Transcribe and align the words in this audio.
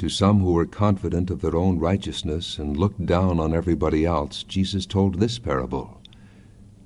To 0.00 0.08
some 0.08 0.40
who 0.40 0.52
were 0.52 0.64
confident 0.64 1.28
of 1.28 1.42
their 1.42 1.54
own 1.54 1.78
righteousness 1.78 2.58
and 2.58 2.74
looked 2.74 3.04
down 3.04 3.38
on 3.38 3.52
everybody 3.52 4.06
else, 4.06 4.42
Jesus 4.44 4.86
told 4.86 5.16
this 5.16 5.38
parable. 5.38 6.00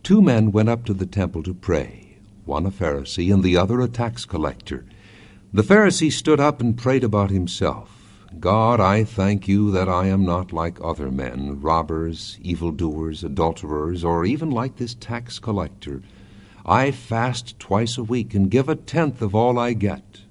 Two 0.03 0.21
men 0.21 0.51
went 0.51 0.69
up 0.69 0.85
to 0.87 0.95
the 0.95 1.07
temple 1.07 1.45
to 1.45 1.55
pray, 1.55 2.17
one 2.45 2.67
a 2.67 2.73
Pharisee 2.73 3.33
and 3.33 3.45
the 3.45 3.57
other 3.57 3.81
a 3.81 3.87
tax 3.87 4.25
collector. 4.25 4.85
The 5.53 5.63
Pharisee 5.63 6.11
stood 6.11 6.41
up 6.41 6.61
and 6.61 6.77
prayed 6.77 7.05
about 7.05 7.31
himself. 7.31 8.19
God, 8.41 8.81
I 8.81 9.05
thank 9.05 9.47
you 9.47 9.71
that 9.71 9.89
I 9.89 10.09
am 10.09 10.25
not 10.25 10.53
like 10.53 10.81
other 10.83 11.13
men, 11.13 11.61
robbers, 11.61 12.37
evildoers, 12.43 13.23
adulterers, 13.23 14.03
or 14.03 14.25
even 14.25 14.51
like 14.51 14.75
this 14.75 14.95
tax 14.95 15.39
collector. 15.39 16.03
I 16.67 16.91
fast 16.91 17.61
twice 17.61 17.97
a 17.97 18.03
week 18.03 18.35
and 18.35 18.51
give 18.51 18.69
a 18.69 18.75
tenth 18.75 19.23
of 19.23 19.37
all 19.37 19.57
I 19.57 19.75
get. 19.75 20.24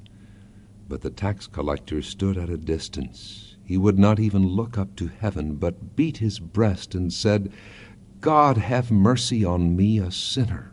But 0.94 1.02
the 1.02 1.10
tax 1.10 1.48
collector 1.48 2.04
stood 2.04 2.38
at 2.38 2.52
a 2.52 2.56
distance. 2.56 3.56
He 3.66 3.78
would 3.78 3.98
not 3.98 4.20
even 4.20 4.48
look 4.48 4.78
up 4.78 4.96
to 4.98 5.08
heaven, 5.08 5.56
but 5.56 5.96
beat 5.96 6.18
his 6.18 6.38
breast 6.38 6.94
and 6.94 7.12
said, 7.12 7.52
God, 8.22 8.58
have 8.58 8.92
mercy 8.92 9.44
on 9.44 9.76
me, 9.76 9.98
a 9.98 10.12
sinner. 10.12 10.72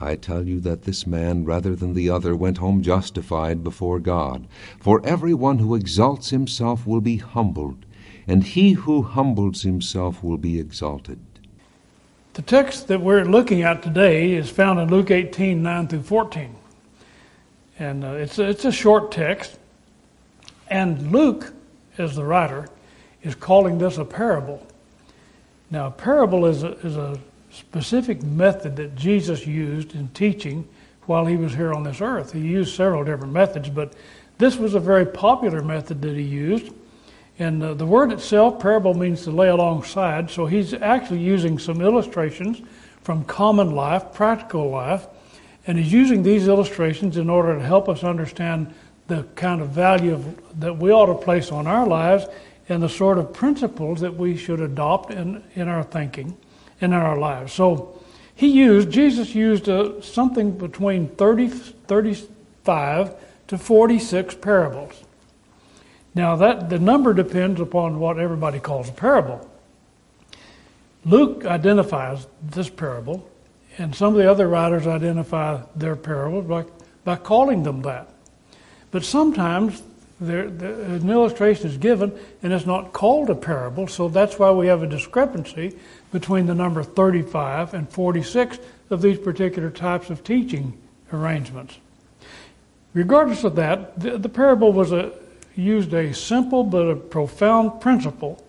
I 0.00 0.16
tell 0.16 0.48
you 0.48 0.58
that 0.62 0.82
this 0.82 1.06
man, 1.06 1.44
rather 1.44 1.76
than 1.76 1.94
the 1.94 2.10
other, 2.10 2.34
went 2.34 2.58
home 2.58 2.82
justified 2.82 3.62
before 3.62 4.00
God. 4.00 4.48
For 4.80 5.00
every 5.06 5.32
one 5.32 5.60
who 5.60 5.76
exalts 5.76 6.30
himself 6.30 6.84
will 6.84 7.00
be 7.00 7.18
humbled, 7.18 7.86
and 8.26 8.42
he 8.42 8.72
who 8.72 9.02
humbles 9.02 9.62
himself 9.62 10.24
will 10.24 10.38
be 10.38 10.58
exalted. 10.58 11.20
The 12.32 12.42
text 12.42 12.88
that 12.88 13.00
we're 13.00 13.24
looking 13.24 13.62
at 13.62 13.80
today 13.80 14.32
is 14.32 14.50
found 14.50 14.80
in 14.80 14.90
Luke 14.90 15.12
18 15.12 15.62
9 15.62 15.86
through 15.86 16.02
14. 16.02 16.56
And 17.78 18.04
uh, 18.04 18.12
it's, 18.12 18.38
a, 18.38 18.48
it's 18.48 18.64
a 18.64 18.72
short 18.72 19.10
text. 19.10 19.58
And 20.68 21.10
Luke, 21.12 21.52
as 21.98 22.14
the 22.14 22.24
writer, 22.24 22.68
is 23.22 23.34
calling 23.34 23.78
this 23.78 23.98
a 23.98 24.04
parable. 24.04 24.64
Now, 25.70 25.88
a 25.88 25.90
parable 25.90 26.46
is 26.46 26.62
a, 26.62 26.72
is 26.78 26.96
a 26.96 27.18
specific 27.50 28.22
method 28.22 28.76
that 28.76 28.94
Jesus 28.94 29.46
used 29.46 29.94
in 29.94 30.08
teaching 30.08 30.68
while 31.06 31.26
he 31.26 31.36
was 31.36 31.54
here 31.54 31.72
on 31.72 31.82
this 31.82 32.00
earth. 32.00 32.32
He 32.32 32.40
used 32.40 32.74
several 32.74 33.04
different 33.04 33.32
methods, 33.32 33.68
but 33.68 33.94
this 34.38 34.56
was 34.56 34.74
a 34.74 34.80
very 34.80 35.06
popular 35.06 35.62
method 35.62 36.02
that 36.02 36.16
he 36.16 36.22
used. 36.22 36.72
And 37.38 37.62
uh, 37.62 37.74
the 37.74 37.86
word 37.86 38.12
itself, 38.12 38.60
parable, 38.60 38.94
means 38.94 39.24
to 39.24 39.30
lay 39.30 39.48
alongside. 39.48 40.30
So 40.30 40.46
he's 40.46 40.72
actually 40.74 41.20
using 41.20 41.58
some 41.58 41.80
illustrations 41.80 42.62
from 43.02 43.24
common 43.24 43.72
life, 43.72 44.12
practical 44.12 44.70
life, 44.70 45.06
and 45.66 45.78
he's 45.78 45.92
using 45.92 46.22
these 46.22 46.48
illustrations 46.48 47.16
in 47.16 47.30
order 47.30 47.56
to 47.56 47.64
help 47.64 47.88
us 47.88 48.04
understand 48.04 48.72
the 49.06 49.22
kind 49.34 49.60
of 49.60 49.70
value 49.70 50.14
of, 50.14 50.60
that 50.60 50.76
we 50.76 50.90
ought 50.90 51.06
to 51.06 51.14
place 51.14 51.50
on 51.50 51.66
our 51.66 51.86
lives 51.86 52.26
and 52.68 52.82
the 52.82 52.88
sort 52.88 53.18
of 53.18 53.32
principles 53.32 54.00
that 54.00 54.14
we 54.14 54.36
should 54.36 54.60
adopt 54.60 55.10
in, 55.10 55.42
in 55.54 55.68
our 55.68 55.82
thinking, 55.82 56.36
and 56.80 56.92
in 56.92 56.98
our 56.98 57.18
lives. 57.18 57.52
So 57.52 58.00
he 58.34 58.48
used, 58.48 58.90
Jesus 58.90 59.34
used 59.34 59.68
uh, 59.68 60.00
something 60.00 60.56
between 60.56 61.08
30, 61.08 61.48
35 61.48 63.14
to 63.48 63.58
46 63.58 64.34
parables. 64.36 65.04
Now 66.14 66.36
that 66.36 66.70
the 66.70 66.78
number 66.78 67.12
depends 67.12 67.60
upon 67.60 67.98
what 68.00 68.18
everybody 68.18 68.60
calls 68.60 68.88
a 68.88 68.92
parable. 68.92 69.48
Luke 71.04 71.44
identifies 71.44 72.26
this 72.42 72.70
parable 72.70 73.28
and 73.78 73.94
some 73.94 74.14
of 74.14 74.18
the 74.18 74.30
other 74.30 74.48
writers 74.48 74.86
identify 74.86 75.60
their 75.74 75.96
parables 75.96 76.46
by, 76.46 76.64
by 77.04 77.16
calling 77.16 77.62
them 77.62 77.82
that. 77.82 78.08
But 78.90 79.04
sometimes 79.04 79.82
there, 80.20 80.44
an 80.44 81.10
illustration 81.10 81.68
is 81.68 81.76
given 81.76 82.12
and 82.42 82.52
it's 82.52 82.66
not 82.66 82.92
called 82.92 83.30
a 83.30 83.34
parable, 83.34 83.88
so 83.88 84.08
that's 84.08 84.38
why 84.38 84.50
we 84.50 84.68
have 84.68 84.82
a 84.82 84.86
discrepancy 84.86 85.76
between 86.12 86.46
the 86.46 86.54
number 86.54 86.82
35 86.82 87.74
and 87.74 87.88
46 87.88 88.58
of 88.90 89.02
these 89.02 89.18
particular 89.18 89.70
types 89.70 90.10
of 90.10 90.22
teaching 90.22 90.78
arrangements. 91.12 91.78
Regardless 92.92 93.42
of 93.42 93.56
that, 93.56 93.98
the, 93.98 94.18
the 94.18 94.28
parable 94.28 94.72
was 94.72 94.92
a, 94.92 95.12
used 95.56 95.92
a 95.92 96.14
simple 96.14 96.62
but 96.62 96.86
a 96.86 96.96
profound 96.96 97.80
principle 97.80 98.43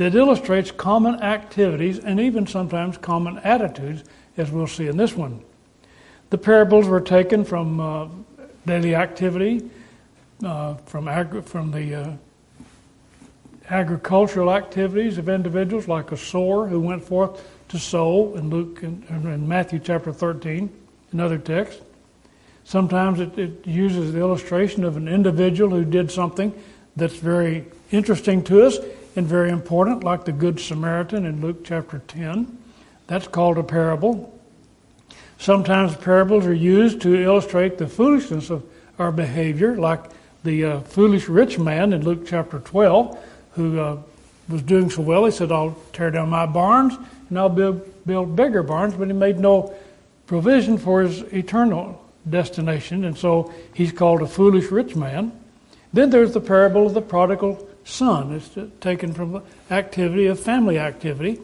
that 0.00 0.14
illustrates 0.14 0.70
common 0.70 1.16
activities 1.20 1.98
and 1.98 2.18
even 2.18 2.46
sometimes 2.46 2.96
common 2.96 3.36
attitudes 3.40 4.02
as 4.38 4.50
we'll 4.50 4.66
see 4.66 4.86
in 4.86 4.96
this 4.96 5.14
one. 5.14 5.42
The 6.30 6.38
parables 6.38 6.88
were 6.88 7.02
taken 7.02 7.44
from 7.44 7.78
uh, 7.78 8.08
daily 8.64 8.94
activity, 8.94 9.68
uh, 10.42 10.76
from, 10.86 11.06
agri- 11.06 11.42
from 11.42 11.70
the 11.70 11.94
uh, 11.94 12.12
agricultural 13.68 14.50
activities 14.50 15.18
of 15.18 15.28
individuals, 15.28 15.86
like 15.86 16.12
a 16.12 16.16
sower 16.16 16.66
who 16.66 16.80
went 16.80 17.04
forth 17.04 17.46
to 17.68 17.78
sow 17.78 18.34
in 18.36 18.48
Luke 18.48 18.82
and 18.82 19.04
in 19.10 19.46
Matthew 19.46 19.80
chapter 19.80 20.14
13, 20.14 20.70
another 21.12 21.36
text. 21.36 21.82
Sometimes 22.64 23.20
it, 23.20 23.38
it 23.38 23.66
uses 23.66 24.14
the 24.14 24.20
illustration 24.20 24.82
of 24.82 24.96
an 24.96 25.08
individual 25.08 25.68
who 25.68 25.84
did 25.84 26.10
something 26.10 26.54
that's 26.96 27.16
very 27.16 27.66
interesting 27.90 28.42
to 28.44 28.64
us 28.64 28.78
and 29.20 29.28
very 29.28 29.50
important, 29.50 30.02
like 30.02 30.24
the 30.24 30.32
Good 30.32 30.58
Samaritan 30.58 31.26
in 31.26 31.42
Luke 31.42 31.62
chapter 31.62 31.98
10. 32.08 32.56
That's 33.06 33.28
called 33.28 33.58
a 33.58 33.62
parable. 33.62 34.34
Sometimes 35.36 35.94
parables 35.94 36.46
are 36.46 36.54
used 36.54 37.02
to 37.02 37.22
illustrate 37.22 37.76
the 37.76 37.86
foolishness 37.86 38.48
of 38.48 38.64
our 38.98 39.12
behavior, 39.12 39.76
like 39.76 40.00
the 40.42 40.64
uh, 40.64 40.80
foolish 40.80 41.28
rich 41.28 41.58
man 41.58 41.92
in 41.92 42.02
Luke 42.02 42.26
chapter 42.26 42.60
12, 42.60 43.18
who 43.56 43.78
uh, 43.78 43.98
was 44.48 44.62
doing 44.62 44.88
so 44.88 45.02
well. 45.02 45.26
He 45.26 45.32
said, 45.32 45.52
I'll 45.52 45.76
tear 45.92 46.10
down 46.10 46.30
my 46.30 46.46
barns 46.46 46.94
and 47.28 47.38
I'll 47.38 47.50
build, 47.50 48.06
build 48.06 48.34
bigger 48.34 48.62
barns, 48.62 48.94
but 48.94 49.08
he 49.08 49.12
made 49.12 49.38
no 49.38 49.74
provision 50.28 50.78
for 50.78 51.02
his 51.02 51.20
eternal 51.34 52.02
destination, 52.30 53.04
and 53.04 53.18
so 53.18 53.52
he's 53.74 53.92
called 53.92 54.22
a 54.22 54.26
foolish 54.26 54.70
rich 54.70 54.96
man. 54.96 55.30
Then 55.92 56.08
there's 56.08 56.32
the 56.32 56.40
parable 56.40 56.86
of 56.86 56.94
the 56.94 57.02
prodigal 57.02 57.66
son. 57.90 58.32
It's 58.32 58.50
taken 58.80 59.12
from 59.12 59.42
activity 59.70 60.26
of 60.26 60.40
family 60.40 60.78
activity. 60.78 61.40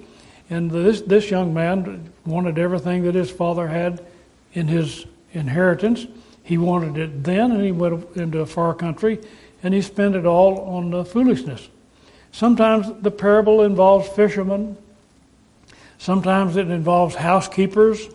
And 0.48 0.70
this, 0.70 1.00
this 1.02 1.30
young 1.30 1.52
man 1.52 2.12
wanted 2.24 2.58
everything 2.58 3.02
that 3.04 3.14
his 3.14 3.30
father 3.30 3.66
had 3.66 4.04
in 4.52 4.68
his 4.68 5.06
inheritance. 5.32 6.06
He 6.44 6.56
wanted 6.56 6.96
it 6.96 7.24
then, 7.24 7.50
and 7.50 7.64
he 7.64 7.72
went 7.72 8.06
into 8.16 8.40
a 8.40 8.46
far 8.46 8.72
country, 8.74 9.18
and 9.62 9.74
he 9.74 9.82
spent 9.82 10.14
it 10.14 10.24
all 10.24 10.60
on 10.60 11.04
foolishness. 11.04 11.68
Sometimes 12.30 12.86
the 13.02 13.10
parable 13.10 13.62
involves 13.62 14.08
fishermen. 14.08 14.76
Sometimes 15.98 16.56
it 16.56 16.70
involves 16.70 17.14
housekeepers. 17.14 18.08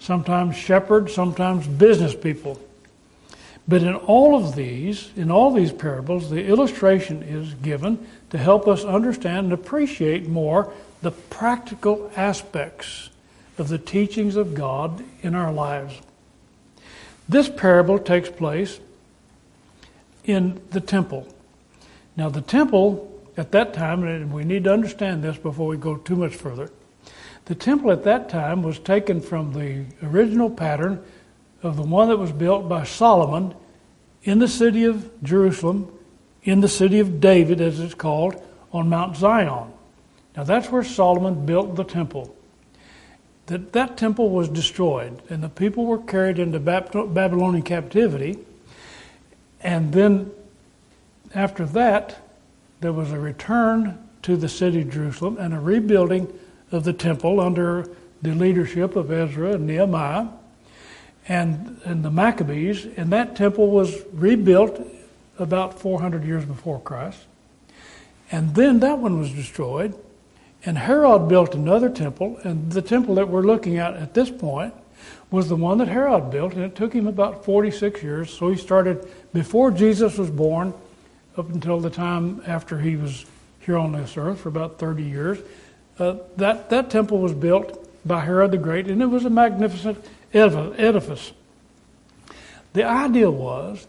Sometimes 0.00 0.56
shepherds. 0.56 1.14
Sometimes 1.14 1.66
business 1.66 2.14
people. 2.14 2.58
But 3.66 3.82
in 3.82 3.94
all 3.94 4.36
of 4.36 4.54
these, 4.54 5.10
in 5.16 5.30
all 5.30 5.50
these 5.50 5.72
parables, 5.72 6.28
the 6.28 6.46
illustration 6.46 7.22
is 7.22 7.54
given 7.54 8.06
to 8.30 8.38
help 8.38 8.68
us 8.68 8.84
understand 8.84 9.46
and 9.46 9.52
appreciate 9.52 10.28
more 10.28 10.72
the 11.00 11.12
practical 11.12 12.10
aspects 12.16 13.10
of 13.56 13.68
the 13.68 13.78
teachings 13.78 14.36
of 14.36 14.54
God 14.54 15.02
in 15.22 15.34
our 15.34 15.52
lives. 15.52 16.00
This 17.28 17.48
parable 17.48 17.98
takes 17.98 18.28
place 18.28 18.80
in 20.24 20.60
the 20.70 20.80
temple. 20.80 21.26
Now, 22.16 22.28
the 22.28 22.42
temple 22.42 23.10
at 23.36 23.52
that 23.52 23.72
time, 23.74 24.04
and 24.04 24.32
we 24.32 24.44
need 24.44 24.64
to 24.64 24.72
understand 24.72 25.22
this 25.22 25.36
before 25.36 25.66
we 25.66 25.76
go 25.76 25.96
too 25.96 26.16
much 26.16 26.34
further, 26.34 26.70
the 27.46 27.54
temple 27.54 27.90
at 27.90 28.04
that 28.04 28.28
time 28.28 28.62
was 28.62 28.78
taken 28.78 29.20
from 29.20 29.52
the 29.52 29.84
original 30.06 30.50
pattern 30.50 31.02
of 31.64 31.76
the 31.76 31.82
one 31.82 32.08
that 32.08 32.18
was 32.18 32.30
built 32.30 32.68
by 32.68 32.84
Solomon 32.84 33.54
in 34.22 34.38
the 34.38 34.48
city 34.48 34.84
of 34.84 35.10
Jerusalem, 35.22 35.90
in 36.42 36.60
the 36.60 36.68
city 36.68 37.00
of 37.00 37.20
David, 37.20 37.60
as 37.60 37.80
it's 37.80 37.94
called, 37.94 38.40
on 38.72 38.88
Mount 38.88 39.16
Zion. 39.16 39.72
Now 40.36 40.44
that's 40.44 40.70
where 40.70 40.84
Solomon 40.84 41.46
built 41.46 41.74
the 41.74 41.84
temple. 41.84 42.34
That, 43.46 43.72
that 43.72 43.96
temple 43.96 44.30
was 44.30 44.48
destroyed, 44.48 45.22
and 45.28 45.42
the 45.42 45.48
people 45.48 45.86
were 45.86 45.98
carried 45.98 46.38
into 46.38 46.58
Babylonian 46.58 47.62
captivity. 47.62 48.38
And 49.60 49.92
then 49.92 50.30
after 51.34 51.64
that, 51.66 52.16
there 52.80 52.92
was 52.92 53.12
a 53.12 53.18
return 53.18 53.98
to 54.22 54.36
the 54.36 54.48
city 54.48 54.82
of 54.82 54.90
Jerusalem 54.90 55.36
and 55.38 55.54
a 55.54 55.60
rebuilding 55.60 56.32
of 56.72 56.84
the 56.84 56.92
temple 56.92 57.40
under 57.40 57.88
the 58.22 58.34
leadership 58.34 58.96
of 58.96 59.10
Ezra 59.10 59.52
and 59.52 59.66
Nehemiah 59.66 60.28
and, 61.28 61.80
and 61.84 62.04
the 62.04 62.10
Maccabees. 62.10 62.86
And 62.96 63.10
that 63.12 63.36
temple 63.36 63.68
was 63.70 64.02
rebuilt 64.12 64.80
about 65.38 65.80
400 65.80 66.24
years 66.24 66.44
before 66.44 66.80
Christ. 66.80 67.20
And 68.30 68.54
then 68.54 68.80
that 68.80 68.98
one 68.98 69.18
was 69.18 69.30
destroyed. 69.30 69.94
And 70.66 70.78
Herod 70.78 71.28
built 71.28 71.54
another 71.54 71.90
temple, 71.90 72.38
and 72.42 72.72
the 72.72 72.80
temple 72.80 73.16
that 73.16 73.28
we're 73.28 73.42
looking 73.42 73.76
at 73.76 73.94
at 73.94 74.14
this 74.14 74.30
point 74.30 74.72
was 75.30 75.48
the 75.48 75.56
one 75.56 75.76
that 75.78 75.88
Herod 75.88 76.30
built, 76.30 76.54
and 76.54 76.62
it 76.62 76.74
took 76.74 76.94
him 76.94 77.06
about 77.06 77.44
46 77.44 78.02
years. 78.02 78.30
So 78.32 78.50
he 78.50 78.56
started 78.56 79.06
before 79.34 79.70
Jesus 79.70 80.16
was 80.16 80.30
born 80.30 80.72
up 81.36 81.50
until 81.50 81.80
the 81.80 81.90
time 81.90 82.42
after 82.46 82.78
he 82.78 82.96
was 82.96 83.26
here 83.60 83.76
on 83.76 83.92
this 83.92 84.16
earth 84.16 84.40
for 84.40 84.48
about 84.48 84.78
30 84.78 85.02
years. 85.02 85.38
Uh, 85.98 86.16
that, 86.36 86.70
that 86.70 86.88
temple 86.88 87.18
was 87.18 87.34
built 87.34 87.88
by 88.06 88.24
Herod 88.24 88.50
the 88.50 88.58
Great, 88.58 88.86
and 88.86 89.02
it 89.02 89.06
was 89.06 89.24
a 89.24 89.30
magnificent 89.30 90.02
edifice. 90.34 91.32
The 92.72 92.84
idea 92.84 93.30
was 93.30 93.86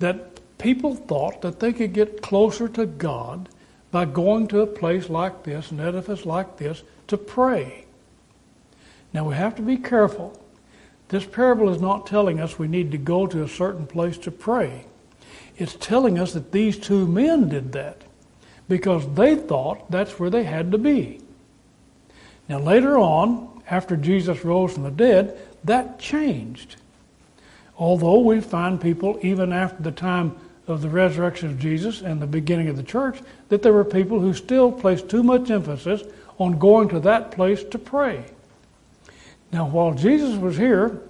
that 0.00 0.40
people 0.58 0.94
thought 0.94 1.42
that 1.42 1.60
they 1.60 1.72
could 1.72 1.92
get 1.92 2.22
closer 2.22 2.68
to 2.68 2.86
God 2.86 3.48
by 3.90 4.04
going 4.04 4.48
to 4.48 4.60
a 4.60 4.66
place 4.66 5.08
like 5.08 5.44
this, 5.44 5.70
an 5.70 5.80
edifice 5.80 6.26
like 6.26 6.56
this, 6.56 6.82
to 7.06 7.16
pray. 7.16 7.86
Now 9.12 9.28
we 9.28 9.34
have 9.34 9.54
to 9.56 9.62
be 9.62 9.76
careful. 9.76 10.38
This 11.08 11.24
parable 11.24 11.68
is 11.68 11.80
not 11.80 12.06
telling 12.06 12.40
us 12.40 12.58
we 12.58 12.68
need 12.68 12.90
to 12.90 12.98
go 12.98 13.26
to 13.26 13.44
a 13.44 13.48
certain 13.48 13.86
place 13.86 14.18
to 14.18 14.30
pray. 14.30 14.86
It's 15.56 15.74
telling 15.74 16.18
us 16.18 16.32
that 16.32 16.52
these 16.52 16.78
two 16.78 17.06
men 17.06 17.48
did 17.48 17.72
that 17.72 18.02
because 18.68 19.06
they 19.14 19.36
thought 19.36 19.90
that's 19.90 20.18
where 20.18 20.30
they 20.30 20.42
had 20.42 20.72
to 20.72 20.78
be. 20.78 21.20
Now, 22.48 22.58
later 22.58 22.98
on, 22.98 23.62
after 23.68 23.96
Jesus 23.96 24.44
rose 24.44 24.74
from 24.74 24.82
the 24.82 24.90
dead, 24.90 25.38
that 25.64 25.98
changed. 25.98 26.76
Although 27.78 28.20
we 28.20 28.40
find 28.40 28.80
people, 28.80 29.18
even 29.22 29.52
after 29.52 29.82
the 29.82 29.92
time 29.92 30.36
of 30.66 30.82
the 30.82 30.88
resurrection 30.88 31.50
of 31.50 31.58
Jesus 31.58 32.00
and 32.00 32.20
the 32.20 32.26
beginning 32.26 32.68
of 32.68 32.76
the 32.76 32.82
church, 32.82 33.20
that 33.48 33.62
there 33.62 33.72
were 33.72 33.84
people 33.84 34.18
who 34.20 34.34
still 34.34 34.72
placed 34.72 35.08
too 35.08 35.22
much 35.22 35.50
emphasis 35.50 36.02
on 36.38 36.58
going 36.58 36.88
to 36.88 37.00
that 37.00 37.30
place 37.30 37.62
to 37.64 37.78
pray. 37.78 38.24
Now, 39.52 39.66
while 39.66 39.94
Jesus 39.94 40.36
was 40.36 40.56
here, 40.56 41.00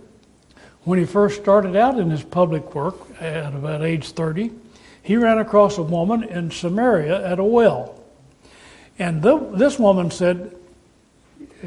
when 0.85 0.99
he 0.99 1.05
first 1.05 1.41
started 1.41 1.75
out 1.75 1.99
in 1.99 2.11
his 2.11 2.23
public 2.23 2.75
work 2.75 2.97
at 3.21 3.55
about 3.55 3.83
age 3.83 4.11
30, 4.11 4.53
he 5.03 5.17
ran 5.17 5.39
across 5.39 5.79
a 5.79 5.83
woman 5.83 6.25
in 6.25 6.51
Samaria 6.51 7.27
at 7.27 7.39
a 7.39 7.45
well. 7.45 8.01
And 8.99 9.23
the, 9.23 9.39
this 9.39 9.79
woman 9.79 10.11
said, 10.11 10.57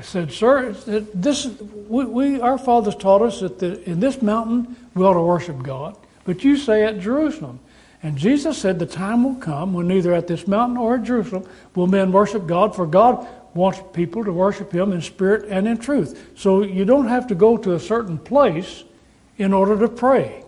said, 0.06 0.32
Sir, 0.32 0.72
this, 1.14 1.46
we, 1.88 2.06
we, 2.06 2.42
our 2.42 2.58
fathers 2.58 2.96
taught 2.96 3.22
us 3.22 3.40
that 3.40 3.60
the, 3.60 3.82
in 3.90 4.00
this 4.00 4.22
mountain 4.22 4.76
we 4.94 5.04
ought 5.04 5.14
to 5.14 5.22
worship 5.22 5.62
God, 5.64 5.98
but 6.26 6.44
you 6.44 6.58
say 6.58 6.84
at 6.84 7.00
Jerusalem. 7.00 7.60
And 8.02 8.18
Jesus 8.18 8.58
said, 8.58 8.80
The 8.80 8.86
time 8.86 9.24
will 9.24 9.36
come 9.36 9.74
when 9.74 9.88
neither 9.88 10.14
at 10.14 10.28
this 10.28 10.48
mountain 10.48 10.78
or 10.78 10.96
at 10.96 11.04
Jerusalem 11.04 11.48
will 11.76 11.88
men 11.88 12.12
worship 12.12 12.48
God, 12.48 12.76
for 12.76 12.86
God 12.86 13.28
wants 13.54 13.82
people 13.94 14.24
to 14.24 14.32
worship 14.32 14.72
Him 14.72 14.94
in 14.94 15.02
spirit 15.02 15.50
and 15.50 15.68
in 15.68 15.78
truth. 15.78 16.32
So 16.36 16.62
you 16.62 16.86
don't 16.86 17.08
have 17.08 17.28
to 17.28 17.36
go 17.36 17.58
to 17.58 17.74
a 17.74 17.80
certain 17.80 18.18
place 18.18 18.84
in 19.38 19.54
order 19.54 19.78
to 19.80 19.88
pray. 19.88 20.44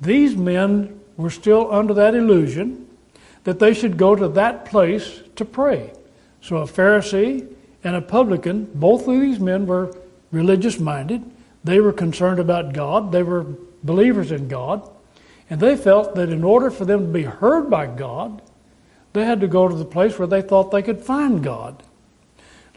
These 0.00 0.36
men 0.36 1.00
were 1.16 1.30
still 1.30 1.72
under 1.72 1.94
that 1.94 2.14
illusion 2.14 2.88
that 3.44 3.58
they 3.58 3.72
should 3.72 3.96
go 3.96 4.14
to 4.14 4.28
that 4.28 4.64
place 4.64 5.20
to 5.36 5.44
pray. 5.44 5.92
So 6.42 6.56
a 6.58 6.64
Pharisee 6.64 7.48
and 7.82 7.96
a 7.96 8.00
publican, 8.00 8.70
both 8.74 9.08
of 9.08 9.20
these 9.20 9.40
men 9.40 9.66
were 9.66 9.94
religious 10.30 10.78
minded. 10.78 11.22
They 11.64 11.80
were 11.80 11.92
concerned 11.92 12.38
about 12.38 12.72
God, 12.72 13.12
they 13.12 13.22
were 13.22 13.46
believers 13.82 14.32
in 14.32 14.48
God, 14.48 14.88
and 15.48 15.60
they 15.60 15.76
felt 15.76 16.14
that 16.14 16.30
in 16.30 16.44
order 16.44 16.70
for 16.70 16.84
them 16.84 17.06
to 17.06 17.12
be 17.12 17.22
heard 17.24 17.70
by 17.70 17.86
God, 17.86 18.42
they 19.12 19.24
had 19.24 19.40
to 19.40 19.48
go 19.48 19.68
to 19.68 19.74
the 19.74 19.84
place 19.84 20.18
where 20.18 20.28
they 20.28 20.42
thought 20.42 20.70
they 20.70 20.82
could 20.82 21.00
find 21.00 21.42
God. 21.42 21.82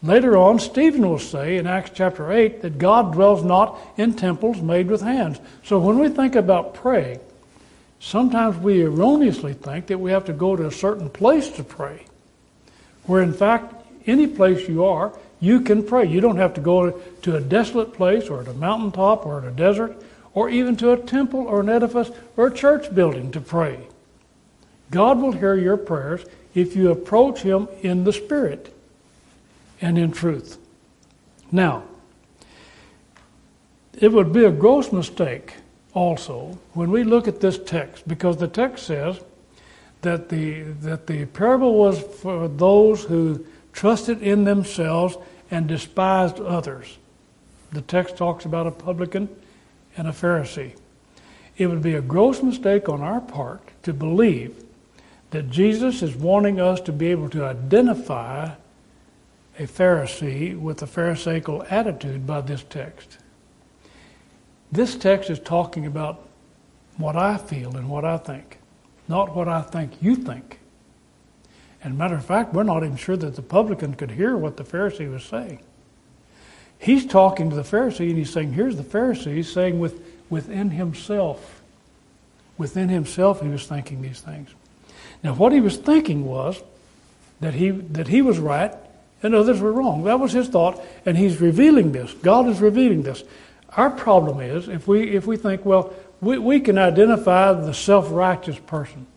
Later 0.01 0.35
on, 0.35 0.59
Stephen 0.59 1.07
will 1.07 1.19
say 1.19 1.55
in 1.57 1.65
Acts 1.65 1.91
chapter 1.93 2.31
8 2.31 2.61
that 2.61 2.77
God 2.77 3.13
dwells 3.13 3.43
not 3.43 3.79
in 3.95 4.13
temples 4.13 4.61
made 4.61 4.87
with 4.87 5.01
hands. 5.01 5.39
So 5.63 5.79
when 5.79 5.97
we 5.97 6.09
think 6.09 6.35
about 6.35 6.73
praying, 6.73 7.21
sometimes 8.01 8.57
we 8.57 8.83
erroneously 8.83 9.53
think 9.53 9.87
that 9.87 9.99
we 9.99 10.11
have 10.11 10.25
to 10.25 10.33
go 10.33 10.57
to 10.57 10.67
a 10.67 10.71
certain 10.71 11.09
place 11.09 11.49
to 11.51 11.63
pray, 11.63 12.05
where 13.05 13.23
in 13.23 13.31
fact, 13.31 13.75
any 14.05 14.27
place 14.27 14.67
you 14.67 14.85
are, 14.85 15.17
you 15.39 15.61
can 15.61 15.83
pray. 15.83 16.05
You 16.05 16.21
don't 16.21 16.37
have 16.37 16.53
to 16.53 16.61
go 16.61 16.91
to 16.91 17.35
a 17.35 17.41
desolate 17.41 17.93
place 17.93 18.29
or 18.29 18.41
at 18.41 18.47
a 18.47 18.53
mountaintop 18.53 19.25
or 19.25 19.39
at 19.39 19.47
a 19.47 19.51
desert 19.51 20.01
or 20.33 20.49
even 20.49 20.75
to 20.77 20.91
a 20.91 20.97
temple 20.97 21.41
or 21.41 21.61
an 21.61 21.69
edifice 21.69 22.11
or 22.37 22.47
a 22.47 22.53
church 22.53 22.93
building 22.93 23.31
to 23.31 23.41
pray. 23.41 23.87
God 24.89 25.21
will 25.21 25.31
hear 25.31 25.55
your 25.55 25.77
prayers 25.77 26.25
if 26.53 26.75
you 26.75 26.91
approach 26.91 27.41
Him 27.41 27.67
in 27.81 28.03
the 28.03 28.13
Spirit 28.13 28.73
and 29.81 29.97
in 29.97 30.11
truth. 30.11 30.57
Now, 31.51 31.83
it 33.93 34.11
would 34.11 34.33
be 34.33 34.45
a 34.45 34.51
gross 34.51 34.91
mistake 34.91 35.55
also 35.93 36.57
when 36.73 36.89
we 36.89 37.03
look 37.03 37.27
at 37.27 37.39
this 37.39 37.59
text 37.59 38.07
because 38.07 38.37
the 38.37 38.47
text 38.47 38.87
says 38.87 39.19
that 40.01 40.29
the, 40.29 40.61
that 40.81 41.07
the 41.07 41.25
parable 41.25 41.75
was 41.75 41.99
for 42.01 42.47
those 42.47 43.03
who 43.03 43.45
trusted 43.73 44.21
in 44.21 44.43
themselves 44.45 45.17
and 45.51 45.67
despised 45.67 46.39
others. 46.39 46.97
The 47.71 47.81
text 47.81 48.15
talks 48.15 48.45
about 48.45 48.67
a 48.67 48.71
publican 48.71 49.29
and 49.97 50.07
a 50.07 50.11
Pharisee. 50.11 50.75
It 51.57 51.67
would 51.67 51.81
be 51.81 51.95
a 51.95 52.01
gross 52.01 52.41
mistake 52.41 52.87
on 52.87 53.01
our 53.01 53.21
part 53.21 53.61
to 53.83 53.93
believe 53.93 54.63
that 55.31 55.49
Jesus 55.49 56.01
is 56.01 56.15
wanting 56.15 56.59
us 56.59 56.79
to 56.81 56.91
be 56.91 57.07
able 57.07 57.29
to 57.29 57.43
identify 57.43 58.51
a 59.59 59.63
Pharisee 59.63 60.59
with 60.59 60.81
a 60.81 60.87
Pharisaical 60.87 61.65
attitude 61.69 62.25
by 62.25 62.41
this 62.41 62.63
text. 62.69 63.17
This 64.71 64.95
text 64.95 65.29
is 65.29 65.39
talking 65.39 65.85
about 65.85 66.27
what 66.97 67.15
I 67.15 67.37
feel 67.37 67.75
and 67.75 67.89
what 67.89 68.05
I 68.05 68.17
think, 68.17 68.57
not 69.07 69.35
what 69.35 69.47
I 69.47 69.61
think 69.61 70.01
you 70.01 70.15
think. 70.15 70.59
And 71.83 71.97
matter 71.97 72.15
of 72.15 72.25
fact, 72.25 72.53
we're 72.53 72.63
not 72.63 72.83
even 72.83 72.95
sure 72.95 73.17
that 73.17 73.35
the 73.35 73.41
publican 73.41 73.93
could 73.93 74.11
hear 74.11 74.37
what 74.37 74.57
the 74.57 74.63
Pharisee 74.63 75.11
was 75.11 75.23
saying. 75.23 75.59
He's 76.79 77.05
talking 77.05 77.49
to 77.49 77.55
the 77.55 77.63
Pharisee 77.63 78.09
and 78.09 78.17
he's 78.17 78.29
saying, 78.29 78.53
here's 78.53 78.77
the 78.77 78.83
Pharisee 78.83 79.43
saying 79.43 79.79
with, 79.79 80.01
within 80.29 80.71
himself. 80.71 81.61
Within 82.57 82.89
himself, 82.89 83.41
he 83.41 83.49
was 83.49 83.65
thinking 83.65 84.01
these 84.01 84.21
things. 84.21 84.49
Now, 85.23 85.33
what 85.33 85.51
he 85.51 85.61
was 85.61 85.77
thinking 85.77 86.25
was 86.25 86.61
that 87.39 87.53
he, 87.53 87.71
that 87.71 88.07
he 88.07 88.21
was 88.21 88.39
right 88.39 88.73
and 89.21 89.33
others 89.33 89.61
were 89.61 89.71
wrong. 89.71 90.03
That 90.03 90.19
was 90.19 90.33
his 90.33 90.49
thought, 90.49 90.83
and 91.05 91.17
he's 91.17 91.39
revealing 91.39 91.93
this. 91.93 92.13
God 92.15 92.47
is 92.47 92.59
revealing 92.59 93.03
this. 93.03 93.23
Our 93.75 93.89
problem 93.89 94.41
is 94.41 94.67
if 94.67 94.87
we, 94.87 95.15
if 95.15 95.25
we 95.25 95.37
think, 95.37 95.65
well, 95.65 95.93
we, 96.21 96.37
we 96.37 96.59
can 96.59 96.77
identify 96.77 97.53
the 97.53 97.73
self 97.73 98.11
righteous 98.11 98.59
person. 98.59 99.07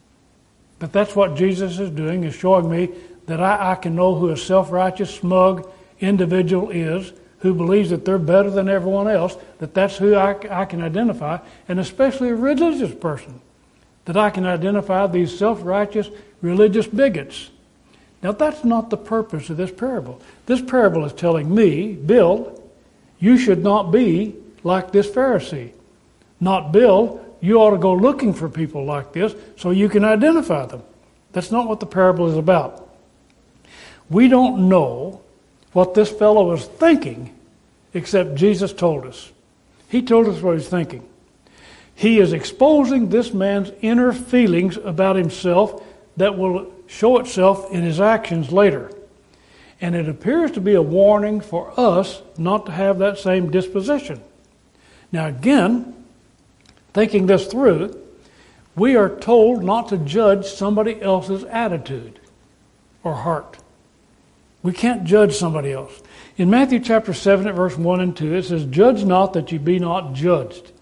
But 0.78 0.92
that's 0.92 1.16
what 1.16 1.36
Jesus 1.36 1.78
is 1.78 1.90
doing, 1.90 2.24
is 2.24 2.34
showing 2.34 2.70
me 2.70 2.90
that 3.26 3.40
I, 3.40 3.72
I 3.72 3.74
can 3.76 3.94
know 3.94 4.14
who 4.14 4.30
a 4.30 4.36
self 4.36 4.70
righteous, 4.70 5.14
smug 5.14 5.70
individual 6.00 6.70
is 6.70 7.12
who 7.38 7.54
believes 7.54 7.90
that 7.90 8.04
they're 8.04 8.18
better 8.18 8.50
than 8.50 8.68
everyone 8.68 9.08
else, 9.08 9.36
that 9.58 9.74
that's 9.74 9.96
who 9.96 10.14
I, 10.14 10.36
I 10.50 10.64
can 10.64 10.82
identify, 10.82 11.38
and 11.68 11.78
especially 11.78 12.30
a 12.30 12.34
religious 12.34 12.94
person, 12.94 13.40
that 14.06 14.16
I 14.16 14.30
can 14.30 14.46
identify 14.46 15.06
these 15.06 15.36
self 15.36 15.64
righteous 15.64 16.08
religious 16.40 16.86
bigots. 16.86 17.50
Now, 18.22 18.32
that's 18.32 18.64
not 18.64 18.90
the 18.90 18.96
purpose 18.96 19.50
of 19.50 19.56
this 19.56 19.70
parable. 19.70 20.20
This 20.46 20.60
parable 20.60 21.04
is 21.04 21.12
telling 21.12 21.54
me, 21.54 21.92
Bill, 21.92 22.62
you 23.18 23.38
should 23.38 23.62
not 23.62 23.92
be 23.92 24.34
like 24.64 24.90
this 24.90 25.08
Pharisee. 25.08 25.72
Not 26.40 26.72
Bill, 26.72 27.24
you 27.46 27.60
ought 27.60 27.70
to 27.70 27.78
go 27.78 27.94
looking 27.94 28.34
for 28.34 28.48
people 28.48 28.84
like 28.84 29.12
this 29.12 29.32
so 29.56 29.70
you 29.70 29.88
can 29.88 30.04
identify 30.04 30.66
them. 30.66 30.82
That's 31.30 31.52
not 31.52 31.68
what 31.68 31.78
the 31.78 31.86
parable 31.86 32.28
is 32.28 32.36
about. 32.36 32.88
We 34.10 34.26
don't 34.26 34.68
know 34.68 35.20
what 35.72 35.94
this 35.94 36.10
fellow 36.10 36.50
was 36.50 36.64
thinking 36.64 37.32
except 37.94 38.34
Jesus 38.34 38.72
told 38.72 39.06
us. 39.06 39.30
He 39.88 40.02
told 40.02 40.26
us 40.26 40.42
what 40.42 40.58
he's 40.58 40.68
thinking. 40.68 41.08
He 41.94 42.18
is 42.18 42.32
exposing 42.32 43.08
this 43.08 43.32
man's 43.32 43.70
inner 43.80 44.12
feelings 44.12 44.76
about 44.76 45.14
himself 45.14 45.84
that 46.16 46.36
will 46.36 46.72
show 46.88 47.18
itself 47.18 47.70
in 47.70 47.82
his 47.82 48.00
actions 48.00 48.50
later. 48.50 48.90
And 49.80 49.94
it 49.94 50.08
appears 50.08 50.50
to 50.52 50.60
be 50.60 50.74
a 50.74 50.82
warning 50.82 51.40
for 51.40 51.72
us 51.78 52.22
not 52.36 52.66
to 52.66 52.72
have 52.72 52.98
that 52.98 53.18
same 53.18 53.52
disposition. 53.52 54.20
Now, 55.12 55.26
again, 55.26 55.95
thinking 56.96 57.26
this 57.26 57.46
through, 57.46 57.94
we 58.74 58.96
are 58.96 59.14
told 59.20 59.62
not 59.62 59.90
to 59.90 59.98
judge 59.98 60.46
somebody 60.46 60.98
else's 61.02 61.44
attitude 61.44 62.18
or 63.04 63.14
heart. 63.14 63.58
We 64.62 64.72
can't 64.72 65.04
judge 65.04 65.36
somebody 65.36 65.72
else. 65.72 65.92
In 66.38 66.48
Matthew 66.48 66.80
chapter 66.80 67.12
7 67.12 67.46
at 67.46 67.54
verse 67.54 67.76
1 67.76 68.00
and 68.00 68.16
2, 68.16 68.36
it 68.36 68.44
says, 68.46 68.64
Judge 68.64 69.04
not 69.04 69.34
that 69.34 69.52
you 69.52 69.58
be 69.58 69.78
not 69.78 70.14
judged. 70.14 70.72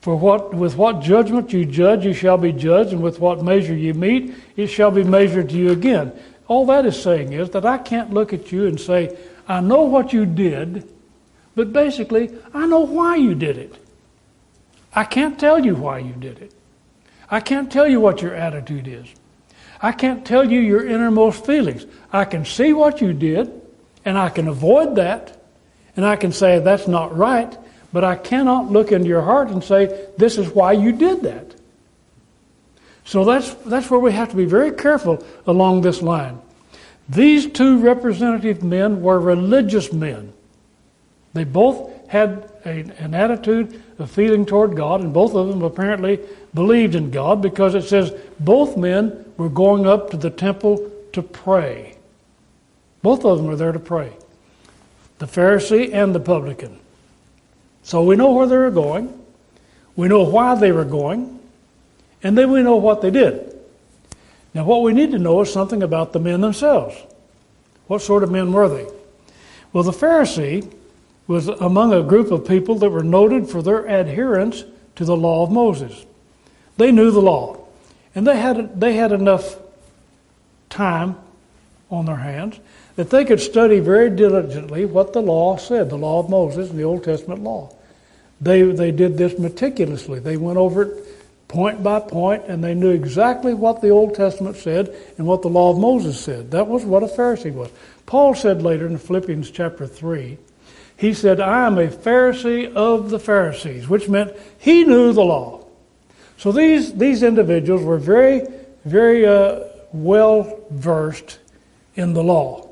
For 0.00 0.14
what, 0.14 0.54
with 0.54 0.76
what 0.76 1.00
judgment 1.02 1.52
you 1.52 1.64
judge, 1.64 2.04
you 2.04 2.14
shall 2.14 2.38
be 2.38 2.52
judged, 2.52 2.92
and 2.92 3.02
with 3.02 3.18
what 3.18 3.42
measure 3.42 3.74
you 3.74 3.92
meet, 3.92 4.36
it 4.54 4.68
shall 4.68 4.92
be 4.92 5.02
measured 5.02 5.48
to 5.50 5.56
you 5.56 5.72
again. 5.72 6.12
All 6.46 6.64
that 6.66 6.86
is 6.86 7.02
saying 7.02 7.32
is 7.32 7.50
that 7.50 7.66
I 7.66 7.78
can't 7.78 8.14
look 8.14 8.32
at 8.32 8.52
you 8.52 8.68
and 8.68 8.80
say, 8.80 9.18
I 9.48 9.60
know 9.60 9.82
what 9.82 10.12
you 10.12 10.26
did, 10.26 10.88
but 11.56 11.72
basically, 11.72 12.30
I 12.54 12.68
know 12.68 12.82
why 12.82 13.16
you 13.16 13.34
did 13.34 13.58
it. 13.58 13.82
I 14.96 15.04
can't 15.04 15.38
tell 15.38 15.64
you 15.64 15.74
why 15.74 15.98
you 15.98 16.14
did 16.14 16.38
it. 16.38 16.52
I 17.30 17.40
can't 17.40 17.70
tell 17.70 17.86
you 17.86 18.00
what 18.00 18.22
your 18.22 18.34
attitude 18.34 18.88
is. 18.88 19.06
I 19.80 19.92
can't 19.92 20.26
tell 20.26 20.50
you 20.50 20.58
your 20.58 20.86
innermost 20.86 21.44
feelings. 21.44 21.84
I 22.10 22.24
can 22.24 22.46
see 22.46 22.72
what 22.72 23.02
you 23.02 23.12
did, 23.12 23.52
and 24.06 24.16
I 24.16 24.30
can 24.30 24.48
avoid 24.48 24.96
that, 24.96 25.38
and 25.96 26.06
I 26.06 26.16
can 26.16 26.32
say 26.32 26.60
that's 26.60 26.88
not 26.88 27.14
right, 27.14 27.56
but 27.92 28.04
I 28.04 28.16
cannot 28.16 28.72
look 28.72 28.90
into 28.90 29.08
your 29.08 29.20
heart 29.20 29.50
and 29.50 29.62
say 29.62 30.08
this 30.16 30.38
is 30.38 30.48
why 30.48 30.72
you 30.72 30.92
did 30.92 31.22
that. 31.22 31.54
So 33.04 33.24
that's, 33.24 33.52
that's 33.66 33.90
where 33.90 34.00
we 34.00 34.12
have 34.12 34.30
to 34.30 34.36
be 34.36 34.46
very 34.46 34.72
careful 34.72 35.24
along 35.46 35.82
this 35.82 36.00
line. 36.00 36.40
These 37.08 37.52
two 37.52 37.78
representative 37.78 38.64
men 38.64 39.02
were 39.02 39.20
religious 39.20 39.92
men. 39.92 40.32
They 41.34 41.44
both 41.44 41.90
had 42.08 42.50
a, 42.64 42.80
an 42.98 43.14
attitude 43.14 43.82
of 43.98 44.10
feeling 44.10 44.46
toward 44.46 44.76
God, 44.76 45.00
and 45.00 45.12
both 45.12 45.34
of 45.34 45.48
them 45.48 45.62
apparently 45.62 46.20
believed 46.54 46.94
in 46.94 47.10
God 47.10 47.42
because 47.42 47.74
it 47.74 47.82
says 47.82 48.12
both 48.40 48.76
men 48.76 49.24
were 49.36 49.48
going 49.48 49.86
up 49.86 50.10
to 50.10 50.16
the 50.16 50.30
temple 50.30 50.90
to 51.12 51.22
pray. 51.22 51.96
Both 53.02 53.24
of 53.24 53.38
them 53.38 53.46
were 53.46 53.56
there 53.56 53.72
to 53.72 53.78
pray 53.78 54.12
the 55.18 55.26
Pharisee 55.26 55.94
and 55.94 56.14
the 56.14 56.20
publican. 56.20 56.78
So 57.82 58.02
we 58.02 58.16
know 58.16 58.32
where 58.32 58.46
they 58.46 58.56
were 58.56 58.70
going, 58.70 59.18
we 59.94 60.08
know 60.08 60.24
why 60.24 60.54
they 60.56 60.72
were 60.72 60.84
going, 60.84 61.40
and 62.22 62.36
then 62.36 62.50
we 62.50 62.62
know 62.62 62.76
what 62.76 63.00
they 63.00 63.10
did. 63.10 63.58
Now, 64.52 64.64
what 64.64 64.82
we 64.82 64.92
need 64.92 65.12
to 65.12 65.18
know 65.18 65.40
is 65.40 65.52
something 65.52 65.82
about 65.82 66.12
the 66.12 66.18
men 66.18 66.40
themselves. 66.40 66.96
What 67.86 68.02
sort 68.02 68.22
of 68.22 68.30
men 68.30 68.52
were 68.52 68.68
they? 68.68 68.86
Well, 69.72 69.84
the 69.84 69.92
Pharisee 69.92 70.70
was 71.26 71.48
among 71.48 71.92
a 71.92 72.02
group 72.02 72.30
of 72.30 72.46
people 72.46 72.76
that 72.76 72.90
were 72.90 73.02
noted 73.02 73.48
for 73.48 73.62
their 73.62 73.84
adherence 73.86 74.64
to 74.94 75.04
the 75.04 75.16
law 75.16 75.42
of 75.42 75.50
Moses. 75.50 76.06
They 76.76 76.92
knew 76.92 77.10
the 77.10 77.20
law, 77.20 77.58
and 78.14 78.26
they 78.26 78.36
had, 78.36 78.80
they 78.80 78.94
had 78.94 79.12
enough 79.12 79.56
time 80.68 81.16
on 81.90 82.06
their 82.06 82.16
hands 82.16 82.58
that 82.96 83.10
they 83.10 83.24
could 83.24 83.40
study 83.40 83.78
very 83.78 84.10
diligently 84.10 84.84
what 84.84 85.12
the 85.12 85.20
law 85.20 85.56
said, 85.56 85.90
the 85.90 85.98
law 85.98 86.20
of 86.20 86.30
Moses, 86.30 86.70
the 86.70 86.82
Old 86.82 87.04
Testament 87.04 87.42
law. 87.42 87.74
They, 88.40 88.62
they 88.62 88.90
did 88.90 89.16
this 89.16 89.38
meticulously. 89.38 90.18
They 90.18 90.36
went 90.36 90.58
over 90.58 90.82
it 90.82 91.06
point 91.48 91.82
by 91.82 92.00
point, 92.00 92.44
and 92.46 92.62
they 92.62 92.74
knew 92.74 92.90
exactly 92.90 93.54
what 93.54 93.80
the 93.80 93.90
Old 93.90 94.14
Testament 94.14 94.56
said 94.56 94.94
and 95.16 95.26
what 95.26 95.42
the 95.42 95.48
law 95.48 95.70
of 95.70 95.78
Moses 95.78 96.18
said. 96.18 96.50
That 96.50 96.66
was 96.66 96.84
what 96.84 97.02
a 97.02 97.06
Pharisee 97.06 97.52
was. 97.52 97.70
Paul 98.04 98.34
said 98.34 98.62
later 98.62 98.86
in 98.86 98.98
Philippians 98.98 99.50
chapter 99.50 99.86
3, 99.86 100.38
he 100.96 101.12
said, 101.12 101.40
I 101.40 101.66
am 101.66 101.78
a 101.78 101.88
Pharisee 101.88 102.72
of 102.74 103.10
the 103.10 103.18
Pharisees, 103.18 103.88
which 103.88 104.08
meant 104.08 104.32
he 104.58 104.84
knew 104.84 105.12
the 105.12 105.24
law. 105.24 105.66
So 106.38 106.52
these, 106.52 106.94
these 106.94 107.22
individuals 107.22 107.82
were 107.82 107.98
very, 107.98 108.42
very 108.84 109.26
uh, 109.26 109.60
well 109.92 110.60
versed 110.70 111.38
in 111.94 112.14
the 112.14 112.22
law. 112.22 112.68